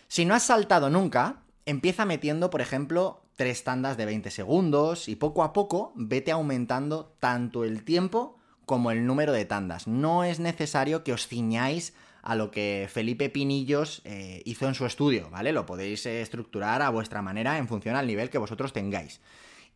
Si 0.08 0.26
no 0.26 0.36
has 0.36 0.44
saltado 0.44 0.90
nunca, 0.90 1.42
empieza 1.72 2.06
metiendo, 2.06 2.50
por 2.50 2.62
ejemplo, 2.62 3.24
tres 3.36 3.64
tandas 3.64 3.98
de 3.98 4.06
20 4.06 4.30
segundos 4.30 5.08
y 5.08 5.16
poco 5.16 5.44
a 5.44 5.54
poco 5.54 5.94
vete 5.96 6.32
aumentando 6.32 7.16
tanto 7.20 7.64
el 7.64 7.84
tiempo 7.84 8.38
como 8.66 8.92
el 8.92 9.06
número 9.06 9.32
de 9.34 9.46
tandas. 9.46 9.88
No 9.88 10.24
es 10.24 10.40
necesario 10.40 11.04
que 11.04 11.14
os 11.14 11.28
ciñáis 11.28 11.94
a 12.22 12.36
lo 12.36 12.52
que 12.52 12.88
Felipe 12.92 13.30
Pinillos 13.30 14.02
eh, 14.06 14.44
hizo 14.46 14.68
en 14.68 14.76
su 14.76 14.86
estudio, 14.86 15.30
¿vale? 15.32 15.52
Lo 15.52 15.66
podéis 15.66 16.06
eh, 16.06 16.22
estructurar 16.22 16.82
a 16.82 16.90
vuestra 16.90 17.22
manera 17.22 17.58
en 17.58 17.68
función 17.68 17.96
al 17.96 18.08
nivel 18.08 18.30
que 18.30 18.38
vosotros 18.38 18.74
tengáis. 18.74 19.22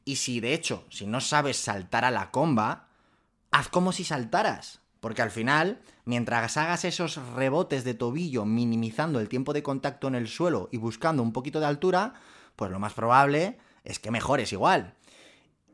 Y 0.04 0.18
si 0.18 0.40
de 0.40 0.54
hecho, 0.54 0.86
si 0.90 1.08
no 1.08 1.20
sabes 1.20 1.58
saltar 1.58 2.06
a 2.06 2.12
la 2.12 2.30
comba, 2.30 2.88
haz 3.52 3.70
como 3.70 3.92
si 3.92 4.04
saltaras. 4.04 4.82
Porque 5.06 5.22
al 5.22 5.30
final, 5.30 5.78
mientras 6.06 6.58
hagas 6.58 6.84
esos 6.84 7.18
rebotes 7.36 7.84
de 7.84 7.94
tobillo 7.94 8.44
minimizando 8.44 9.20
el 9.20 9.30
tiempo 9.30 9.54
de 9.54 9.62
contacto 9.62 10.08
en 10.08 10.16
el 10.16 10.28
suelo 10.28 10.68
y 10.72 10.78
buscando 10.78 11.22
un 11.22 11.32
poquito 11.32 11.60
de 11.60 11.68
altura, 11.68 12.16
pues 12.56 12.72
lo 12.72 12.80
más 12.80 12.94
probable 12.94 13.60
es 13.84 14.00
que 14.00 14.10
mejores 14.10 14.52
igual. 14.52 14.96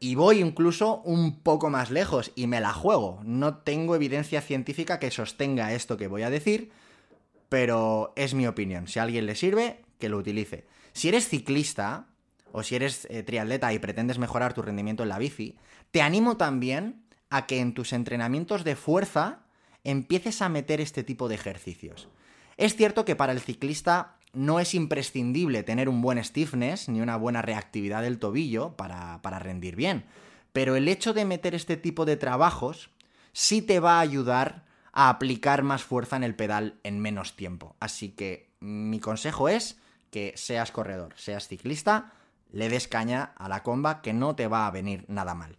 Y 0.02 0.16
voy 0.16 0.42
incluso 0.42 1.02
un 1.04 1.40
poco 1.40 1.70
más 1.70 1.92
lejos 1.92 2.34
y 2.36 2.48
me 2.48 2.60
la 2.60 2.74
juego. 2.74 3.22
No 3.24 3.60
tengo 3.60 3.96
evidencia 3.96 4.42
científica 4.42 5.00
que 5.00 5.12
sostenga 5.12 5.72
esto 5.72 5.96
que 5.96 6.08
voy 6.08 6.24
a 6.24 6.30
decir, 6.30 6.70
pero 7.48 8.12
es 8.18 8.34
mi 8.34 8.48
opinión. 8.48 8.90
Si 8.90 9.00
a 9.00 9.04
alguien 9.04 9.28
le 9.28 9.36
sirve, 9.36 9.86
que 9.98 10.10
lo 10.10 10.18
utilice. 10.18 10.66
Si 10.92 11.08
eres 11.08 11.30
ciclista 11.30 12.08
o 12.52 12.64
si 12.64 12.76
eres 12.76 13.08
eh, 13.10 13.24
triatleta 13.24 13.72
y 13.72 13.80
pretendes 13.80 14.20
mejorar 14.20 14.54
tu 14.54 14.62
rendimiento 14.62 15.04
en 15.04 15.10
la 15.10 15.20
bici, 15.20 15.56
te 15.92 16.02
animo 16.02 16.36
también 16.36 17.06
a 17.32 17.48
que 17.48 17.60
en 17.60 17.74
tus 17.74 17.94
entrenamientos 17.94 18.64
de 18.64 18.76
fuerza 18.76 19.40
empieces 19.84 20.44
a 20.44 20.50
meter 20.50 20.80
este 20.80 21.04
tipo 21.04 21.28
de 21.28 21.36
ejercicios. 21.36 22.08
Es 22.58 22.76
cierto 22.76 23.06
que 23.06 23.16
para 23.16 23.32
el 23.32 23.40
ciclista 23.40 24.18
no 24.34 24.60
es 24.60 24.76
imprescindible 24.76 25.64
tener 25.64 25.90
un 25.90 26.02
buen 26.02 26.24
stiffness 26.24 26.90
ni 26.90 27.02
una 27.02 27.16
buena 27.16 27.42
reactividad 27.42 28.04
del 28.04 28.20
tobillo 28.20 28.76
para, 28.78 29.22
para, 29.22 29.40
rendir 29.40 29.76
bien, 29.76 30.06
pero 30.54 30.76
el 30.76 30.88
hecho 30.88 31.14
de 31.14 31.26
meter 31.26 31.56
este 31.56 31.78
tipo 31.78 32.06
de 32.06 32.18
trabajos 32.18 32.92
sí 33.34 33.62
te 33.62 33.80
va 33.80 33.98
a 33.98 34.02
ayudar 34.02 34.66
a 34.94 35.10
aplicar 35.10 35.64
más 35.64 35.84
fuerza 35.84 36.18
en 36.18 36.24
el 36.24 36.36
pedal 36.36 36.80
en 36.84 37.00
menos 37.00 37.36
tiempo. 37.36 37.76
Así 37.80 38.10
que 38.10 38.50
mi 38.60 39.00
consejo 39.00 39.48
es 39.50 39.80
que 40.12 40.34
seas 40.36 40.72
corredor, 40.72 41.14
seas 41.16 41.48
ciclista, 41.48 42.12
le 42.52 42.68
des 42.68 42.90
caña 42.90 43.32
a 43.38 43.48
la 43.48 43.64
comba 43.64 44.02
que 44.02 44.12
no 44.12 44.36
te 44.36 44.48
va 44.48 44.68
a 44.68 44.72
venir 44.72 45.06
nada 45.08 45.34
mal. 45.34 45.56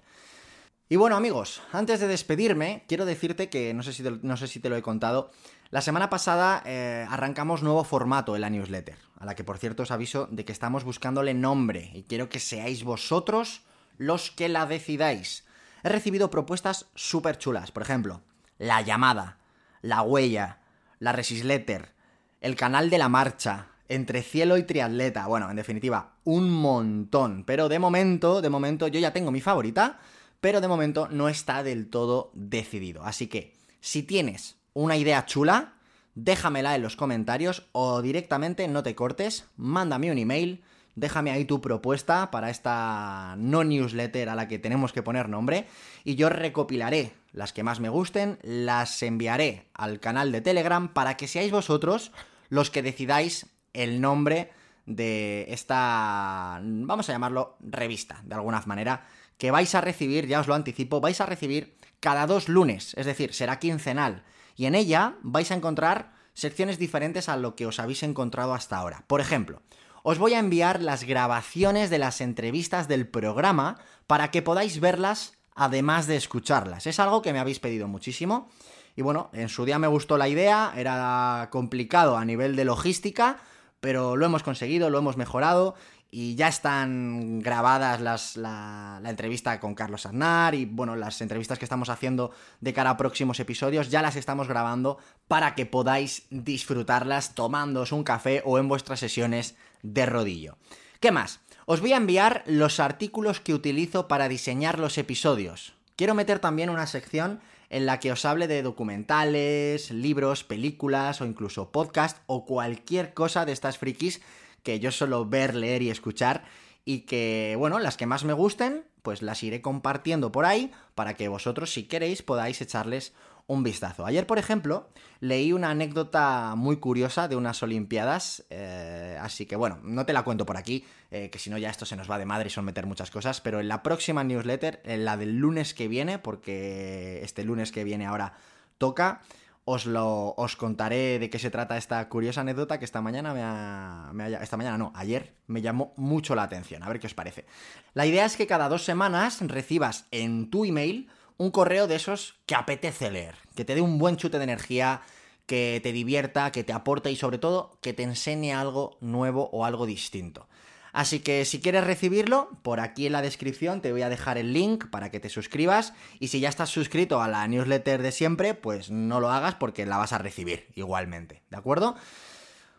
Y 0.93 0.97
bueno 0.97 1.17
amigos, 1.17 1.63
antes 1.73 2.01
de 2.01 2.07
despedirme, 2.07 2.85
quiero 2.87 3.07
decirte 3.07 3.49
que 3.49 3.73
no 3.73 3.83
sé 3.83 3.95
si 3.95 4.03
te, 4.03 4.11
no 4.11 4.37
sé 4.37 4.47
si 4.47 4.61
te 4.61 4.69
lo 4.69 4.77
he 4.77 4.83
contado, 4.83 5.31
la 5.71 5.81
semana 5.81 6.11
pasada 6.11 6.63
eh, 6.67 7.07
arrancamos 7.09 7.63
nuevo 7.63 7.83
formato 7.83 8.35
en 8.35 8.43
la 8.43 8.51
newsletter, 8.51 8.99
a 9.19 9.25
la 9.25 9.35
que 9.35 9.43
por 9.43 9.57
cierto 9.57 9.85
os 9.85 9.91
aviso 9.91 10.29
de 10.31 10.45
que 10.45 10.53
estamos 10.53 10.85
buscándole 10.85 11.33
nombre 11.33 11.91
y 11.95 12.03
quiero 12.03 12.29
que 12.29 12.41
seáis 12.41 12.85
vosotros 12.85 13.63
los 13.97 14.31
que 14.31 14.51
la 14.51 14.67
decidáis. 14.67 15.47
He 15.83 15.89
recibido 15.89 16.29
propuestas 16.29 16.91
súper 16.95 17.39
chulas, 17.39 17.73
por 17.73 17.85
ejemplo, 17.85 18.21
la 18.59 18.83
llamada, 18.83 19.39
la 19.81 20.03
huella, 20.03 20.59
la 20.99 21.13
resisletter, 21.13 21.95
el 22.43 22.55
canal 22.55 22.91
de 22.91 22.99
la 22.99 23.09
marcha, 23.09 23.69
entre 23.89 24.21
cielo 24.21 24.59
y 24.59 24.65
triatleta, 24.65 25.27
bueno, 25.27 25.49
en 25.49 25.57
definitiva, 25.57 26.17
un 26.25 26.51
montón, 26.51 27.45
pero 27.47 27.71
de 27.71 27.79
momento, 27.79 28.43
de 28.43 28.51
momento 28.51 28.89
yo 28.89 29.01
ya 29.01 29.15
tengo 29.15 29.31
mi 29.31 29.41
favorita 29.41 29.99
pero 30.43 30.61
de 30.61 30.67
momento 30.67 31.07
no 31.09 31.29
está 31.29 31.63
del 31.63 31.89
todo 31.89 32.33
decidido. 32.35 33.05
Así 33.05 33.29
que, 33.29 33.55
si 33.81 34.03
tienes 34.03 34.57
una 34.75 34.97
idea 34.97 35.25
chula, 35.25 35.75
déjamela 36.17 36.75
en 36.75 36.83
los 36.83 36.97
comentarios 36.97 37.69
o 37.71 38.03
directamente 38.03 38.67
no 38.67 38.83
te 38.83 38.97
cortes, 38.97 39.47
mándame 39.57 40.11
un 40.11 40.19
email, 40.19 40.65
déjame 40.97 41.31
ahí 41.31 41.45
tu 41.45 41.61
propuesta 41.61 42.33
para 42.33 42.51
esta 42.51 43.37
no 43.39 43.63
newsletter 43.63 44.29
a 44.29 44.35
la 44.35 44.49
que 44.49 44.59
tenemos 44.59 44.93
que 44.93 45.05
poner 45.05 45.29
nombre 45.29 45.69
y 46.03 46.17
yo 46.17 46.29
recopilaré 46.29 47.13
las 47.33 47.53
que 47.53 47.63
más 47.63 47.79
me 47.79 47.89
gusten, 47.89 48.41
las 48.43 49.01
enviaré 49.05 49.69
al 49.75 50.01
canal 50.01 50.33
de 50.33 50.41
Telegram 50.41 50.93
para 50.93 51.17
que 51.17 51.29
seáis 51.29 51.53
vosotros 51.53 52.11
los 52.49 52.69
que 52.69 52.83
decidáis 52.83 53.47
el 53.75 54.01
nombre 54.01 54.51
de 54.87 55.47
esta, 55.51 56.61
vamos 56.61 57.09
a 57.09 57.13
llamarlo, 57.13 57.57
revista, 57.61 58.21
de 58.25 58.35
alguna 58.35 58.61
manera, 58.67 59.07
que 59.43 59.51
vais 59.51 59.75
a 59.75 59.81
recibir, 59.81 60.29
ya 60.29 60.39
os 60.39 60.47
lo 60.47 60.55
anticipo, 60.55 61.01
vais 61.01 61.21
a 61.21 61.27
recibir 61.27 61.75
cada 61.99 62.29
dos 62.29 62.49
lunes, 62.49 62.95
es 62.95 63.07
decir, 63.07 63.35
será 63.35 63.59
quincenal, 63.59 64.23
y 64.55 64.67
en 64.67 64.77
ella 64.77 65.17
vais 65.23 65.51
a 65.51 65.57
encontrar 65.57 66.15
secciones 66.33 66.79
diferentes 66.79 67.29
a 67.29 67.37
lo 67.37 67.57
que 67.57 67.67
os 67.67 67.81
habéis 67.81 68.05
encontrado 68.05 68.55
hasta 68.55 68.77
ahora. 68.77 69.03
Por 69.09 69.21
ejemplo, 69.21 69.61
os 70.05 70.19
voy 70.19 70.35
a 70.35 70.39
enviar 70.39 70.81
las 70.81 71.03
grabaciones 71.03 71.91
de 71.91 71.99
las 71.99 72.21
entrevistas 72.21 72.87
del 72.87 73.09
programa 73.09 73.81
para 74.07 74.31
que 74.31 74.43
podáis 74.43 74.79
verlas 74.79 75.37
además 75.57 76.07
de 76.07 76.15
escucharlas. 76.15 76.87
Es 76.87 77.01
algo 77.01 77.21
que 77.21 77.33
me 77.33 77.41
habéis 77.41 77.59
pedido 77.59 77.89
muchísimo. 77.89 78.49
Y 78.95 79.03
bueno, 79.03 79.29
en 79.33 79.49
su 79.49 79.65
día 79.65 79.81
me 79.81 79.89
gustó 79.89 80.19
la 80.19 80.29
idea, 80.29 80.73
era 80.77 81.49
complicado 81.51 82.17
a 82.17 82.25
nivel 82.25 82.55
de 82.55 82.65
logística, 82.65 83.39
pero 83.81 84.15
lo 84.15 84.25
hemos 84.25 84.45
conseguido, 84.45 84.89
lo 84.89 84.99
hemos 84.99 85.17
mejorado 85.17 85.75
y 86.15 86.35
ya 86.35 86.49
están 86.49 87.41
grabadas 87.41 88.03
las, 88.03 88.37
la, 88.37 89.01
entrevista 89.07 89.59
con 89.59 89.75
Carlos 89.75 90.05
Aznar 90.05 90.55
y 90.55 90.67
bueno, 90.67 90.95
las 90.95 91.23
entrevistas 91.23 91.59
que 91.59 91.65
estamos 91.65 91.89
haciendo 91.89 92.33
de 92.61 92.75
cara 92.75 92.91
a 92.91 92.97
próximos 92.99 93.41
episodios 93.41 93.91
ya 93.91 94.03
las 94.03 94.17
estamos 94.17 94.47
grabando 94.47 94.99
para 95.27 95.55
que 95.55 95.65
podáis 95.65 96.27
disfrutarlas 96.29 97.35
tomándoos 97.35 97.93
un 97.93 98.05
café 98.05 98.43
o 98.45 98.59
en 98.59 98.69
vuestras 98.69 99.01
sesiones 99.01 99.57
de 99.83 100.05
rodillo. 100.05 100.59
¿Qué 101.01 101.13
más? 101.13 101.41
Os 101.65 101.81
voy 101.81 101.95
a 101.95 101.97
enviar 101.97 102.45
los 102.45 102.79
artículos 102.79 103.41
que 103.41 103.55
utilizo 103.55 104.07
para 104.07 104.29
diseñar 104.29 104.79
los 104.79 104.99
episodios. 104.99 105.73
Quiero 105.97 106.15
meter 106.15 106.41
también 106.41 106.69
una 106.69 106.87
sección 106.87 107.41
en 107.71 107.87
la 107.87 108.01
que 108.01 108.13
os 108.13 108.27
hable 108.27 108.49
de 108.49 108.63
documentales, 108.63 109.91
libros, 109.91 110.45
películas 110.45 111.23
o 111.23 111.25
incluso 111.25 111.73
podcast 111.73 112.19
o 112.27 112.45
cualquier 112.45 113.15
cosa 113.15 113.47
de 113.47 113.53
estas 113.53 113.79
frikis 113.79 114.21
que 114.63 114.81
yo 114.81 114.91
suelo 114.91 115.27
ver, 115.27 115.55
leer 115.55 115.83
y 115.83 115.91
escuchar 115.91 116.45
y 116.85 117.01
que, 117.01 117.55
bueno, 117.59 117.79
las 117.79 117.97
que 117.97 118.07
más 118.07 118.25
me 118.25 118.33
gusten, 118.33 118.85
pues 119.03 119.23
las 119.23 119.43
iré 119.43 119.61
compartiendo 119.61 120.33
por 120.33 120.45
ahí 120.45 120.73
para 120.95 121.15
que 121.15 121.29
vosotros, 121.29 121.73
si 121.73 121.85
queréis, 121.85 122.23
podáis 122.23 122.61
echarles 122.61 123.13
un 123.47 123.63
vistazo. 123.63 124.07
Ayer, 124.07 124.27
por 124.27 124.39
ejemplo, 124.39 124.89
leí 125.21 125.53
una 125.53 125.71
anécdota 125.71 126.55
muy 126.57 126.77
curiosa 126.77 127.29
de 127.29 127.37
unas 127.37 127.63
Olimpiadas, 127.63 128.45
eh, 128.51 129.19
así 129.21 129.47
que 129.47 129.57
bueno, 129.57 129.79
no 129.83 130.07
te 130.07 130.13
la 130.13 130.23
cuento 130.23 130.47
por 130.47 130.57
aquí, 130.57 130.85
eh, 131.11 131.29
que 131.31 131.39
si 131.39 131.51
no 131.51 131.59
ya 131.59 131.71
esto 131.71 131.85
se 131.85 131.97
nos 131.97 132.11
va 132.11 132.19
de 132.19 132.25
madre 132.25 132.47
y 132.49 132.51
son 132.51 132.65
meter 132.65 132.87
muchas 132.87 133.11
cosas, 133.11 133.41
pero 133.41 133.61
en 133.61 133.69
la 133.69 133.83
próxima 133.83 134.25
newsletter, 134.25 134.81
en 134.85 135.05
la 135.05 135.17
del 135.17 135.39
lunes 135.39 135.75
que 135.75 135.89
viene, 135.89 136.19
porque 136.19 137.21
este 137.23 137.45
lunes 137.45 137.73
que 137.73 137.85
viene 137.85 138.07
ahora 138.07 138.35
toca, 138.79 139.23
os 139.65 139.87
lo 139.87 140.35
os 140.37 140.57
contaré 140.57 141.19
de 141.19 141.31
qué 141.31 141.39
se 141.39 141.51
trata 141.51 141.77
esta 141.77 142.09
curiosa 142.09 142.41
anécdota 142.41 142.79
que 142.79 142.85
esta 142.85 143.01
mañana 143.01 143.33
me 143.33 143.43
ha, 143.43 144.43
esta 144.43 144.57
mañana 144.57 144.79
no, 144.79 144.93
ayer 144.95 145.35
me 145.47 145.63
llamó 145.63 145.93
mucho 145.97 146.35
la 146.35 146.43
atención, 146.43 146.83
a 146.83 146.89
ver 146.89 146.99
qué 146.99 147.07
os 147.07 147.15
parece. 147.15 147.47
La 147.95 148.07
idea 148.07 148.25
es 148.25 148.37
que 148.37 148.47
cada 148.47 148.69
dos 148.69 148.85
semanas 148.85 149.41
recibas 149.41 150.07
en 150.11 150.51
tu 150.51 150.65
email 150.65 151.09
un 151.37 151.51
correo 151.51 151.87
de 151.87 151.97
esos 151.97 152.35
que 152.47 152.55
apetece 152.55 153.11
leer, 153.11 153.37
que 153.55 153.65
te 153.65 153.75
dé 153.75 153.81
un 153.81 153.99
buen 153.99 154.17
chute 154.17 154.39
de 154.39 154.45
energía, 154.45 155.03
que 155.47 155.81
te 155.83 155.93
divierta, 155.93 156.53
que 156.53 156.65
te 156.65 156.73
aporte 156.73 157.11
y 157.11 157.17
sobre 157.17 157.39
todo 157.39 157.79
que 157.81 157.93
te 157.93 158.03
enseñe 158.03 158.53
algo 158.53 158.97
nuevo 159.01 159.49
o 159.53 159.65
algo 159.65 159.87
distinto. 159.87 160.49
Así 160.93 161.21
que 161.21 161.47
si 161.47 161.61
quieres 161.61 161.85
recibirlo, 161.85 162.51
por 162.63 162.79
aquí 162.79 163.07
en 163.07 163.13
la 163.13 163.23
descripción 163.23 163.81
te 163.81 163.93
voy 163.93 164.03
a 164.03 164.11
dejar 164.11 164.37
el 164.37 164.53
link 164.53 164.87
para 164.91 165.11
que 165.11 165.21
te 165.21 165.31
suscribas 165.31 165.95
y 166.21 166.29
si 166.29 166.41
ya 166.41 166.51
estás 166.51 166.69
suscrito 166.69 167.23
a 167.23 167.29
la 167.29 167.49
newsletter 167.49 168.03
de 168.03 168.13
siempre, 168.13 168.53
pues 168.53 168.91
no 168.91 169.19
lo 169.19 169.31
hagas 169.31 169.55
porque 169.55 169.87
la 169.87 169.97
vas 169.97 170.13
a 170.13 170.19
recibir 170.19 170.69
igualmente, 170.75 171.43
¿de 171.49 171.57
acuerdo? 171.57 171.97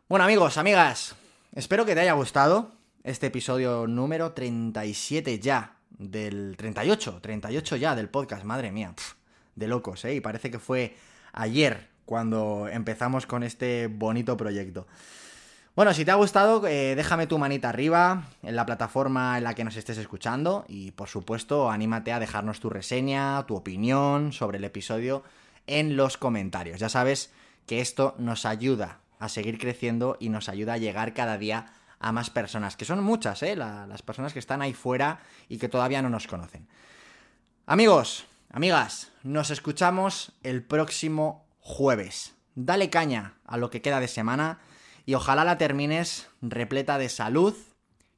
Bueno 0.08 0.26
amigos, 0.26 0.58
amigas, 0.58 1.16
espero 1.56 1.86
que 1.86 1.96
te 1.96 2.02
haya 2.02 2.14
gustado 2.14 2.72
este 3.04 3.28
episodio 3.28 3.88
número 3.88 4.34
37 4.34 5.40
ya 5.40 5.78
del 5.90 6.56
38, 6.56 7.20
38 7.20 7.76
ya 7.78 7.96
del 7.96 8.10
podcast, 8.10 8.44
madre 8.44 8.72
mía, 8.72 8.94
de 9.56 9.68
locos, 9.68 10.06
¿eh? 10.06 10.16
Y 10.16 10.22
parece 10.22 10.52
que 10.52 10.60
fue 10.60 10.96
ayer 11.32 11.90
cuando 12.06 12.68
empezamos 12.68 13.26
con 13.26 13.44
este 13.44 13.88
bonito 13.88 14.38
proyecto. 14.38 14.88
Bueno, 15.76 15.92
si 15.96 16.06
te 16.06 16.12
ha 16.12 16.16
gustado, 16.16 16.68
eh, 16.68 16.94
déjame 16.94 17.26
tu 17.26 17.40
manita 17.40 17.70
arriba 17.70 18.26
en 18.44 18.56
la 18.56 18.64
plataforma 18.64 19.40
en 19.40 19.44
la 19.44 19.56
que 19.56 19.64
nos 19.64 19.76
estés 19.76 19.98
escuchando 19.98 20.66
y 20.68 20.92
por 20.92 21.10
supuesto 21.10 21.72
anímate 21.72 22.14
a 22.14 22.20
dejarnos 22.20 22.60
tu 22.60 22.70
reseña, 22.70 23.44
tu 23.48 23.56
opinión 23.56 24.34
sobre 24.34 24.60
el 24.60 24.66
episodio 24.66 25.24
en 25.66 25.98
los 25.98 26.18
comentarios. 26.18 26.80
Ya 26.80 26.90
sabes 26.90 27.34
que 27.66 27.82
esto 27.82 28.14
nos 28.20 28.46
ayuda 28.46 29.00
a 29.18 29.30
seguir 29.30 29.58
creciendo 29.58 30.16
y 30.20 30.30
nos 30.30 30.48
ayuda 30.48 30.74
a 30.74 30.78
llegar 30.78 31.16
cada 31.16 31.40
día 31.40 31.66
a 32.00 32.12
más 32.12 32.30
personas, 32.30 32.78
que 32.78 32.86
son 32.86 33.04
muchas, 33.04 33.42
¿eh? 33.42 33.56
las 33.56 34.04
personas 34.04 34.32
que 34.32 34.40
están 34.40 34.62
ahí 34.62 34.74
fuera 34.74 35.22
y 35.50 35.58
que 35.58 35.70
todavía 35.70 36.04
no 36.04 36.10
nos 36.12 36.28
conocen. 36.28 36.68
Amigos, 37.66 38.26
amigas, 38.52 39.12
nos 39.24 39.50
escuchamos 39.50 40.34
el 40.44 40.62
próximo 40.62 41.48
jueves. 41.62 42.36
Dale 42.54 42.92
caña 42.92 43.38
a 43.48 43.58
lo 43.58 43.72
que 43.72 43.82
queda 43.82 44.00
de 44.00 44.08
semana 44.08 44.60
y 45.06 45.16
ojalá 45.16 45.44
la 45.44 45.58
termines 45.58 46.30
repleta 46.42 46.98
de 46.98 47.10
salud, 47.10 47.56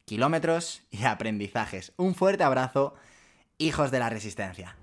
kilómetros 0.05 0.83
y 0.91 1.05
aprendizajes. 1.05 1.93
Un 1.97 2.15
fuerte 2.15 2.43
abrazo, 2.43 2.95
hijos 3.57 3.91
de 3.91 3.99
la 3.99 4.09
resistencia. 4.09 4.75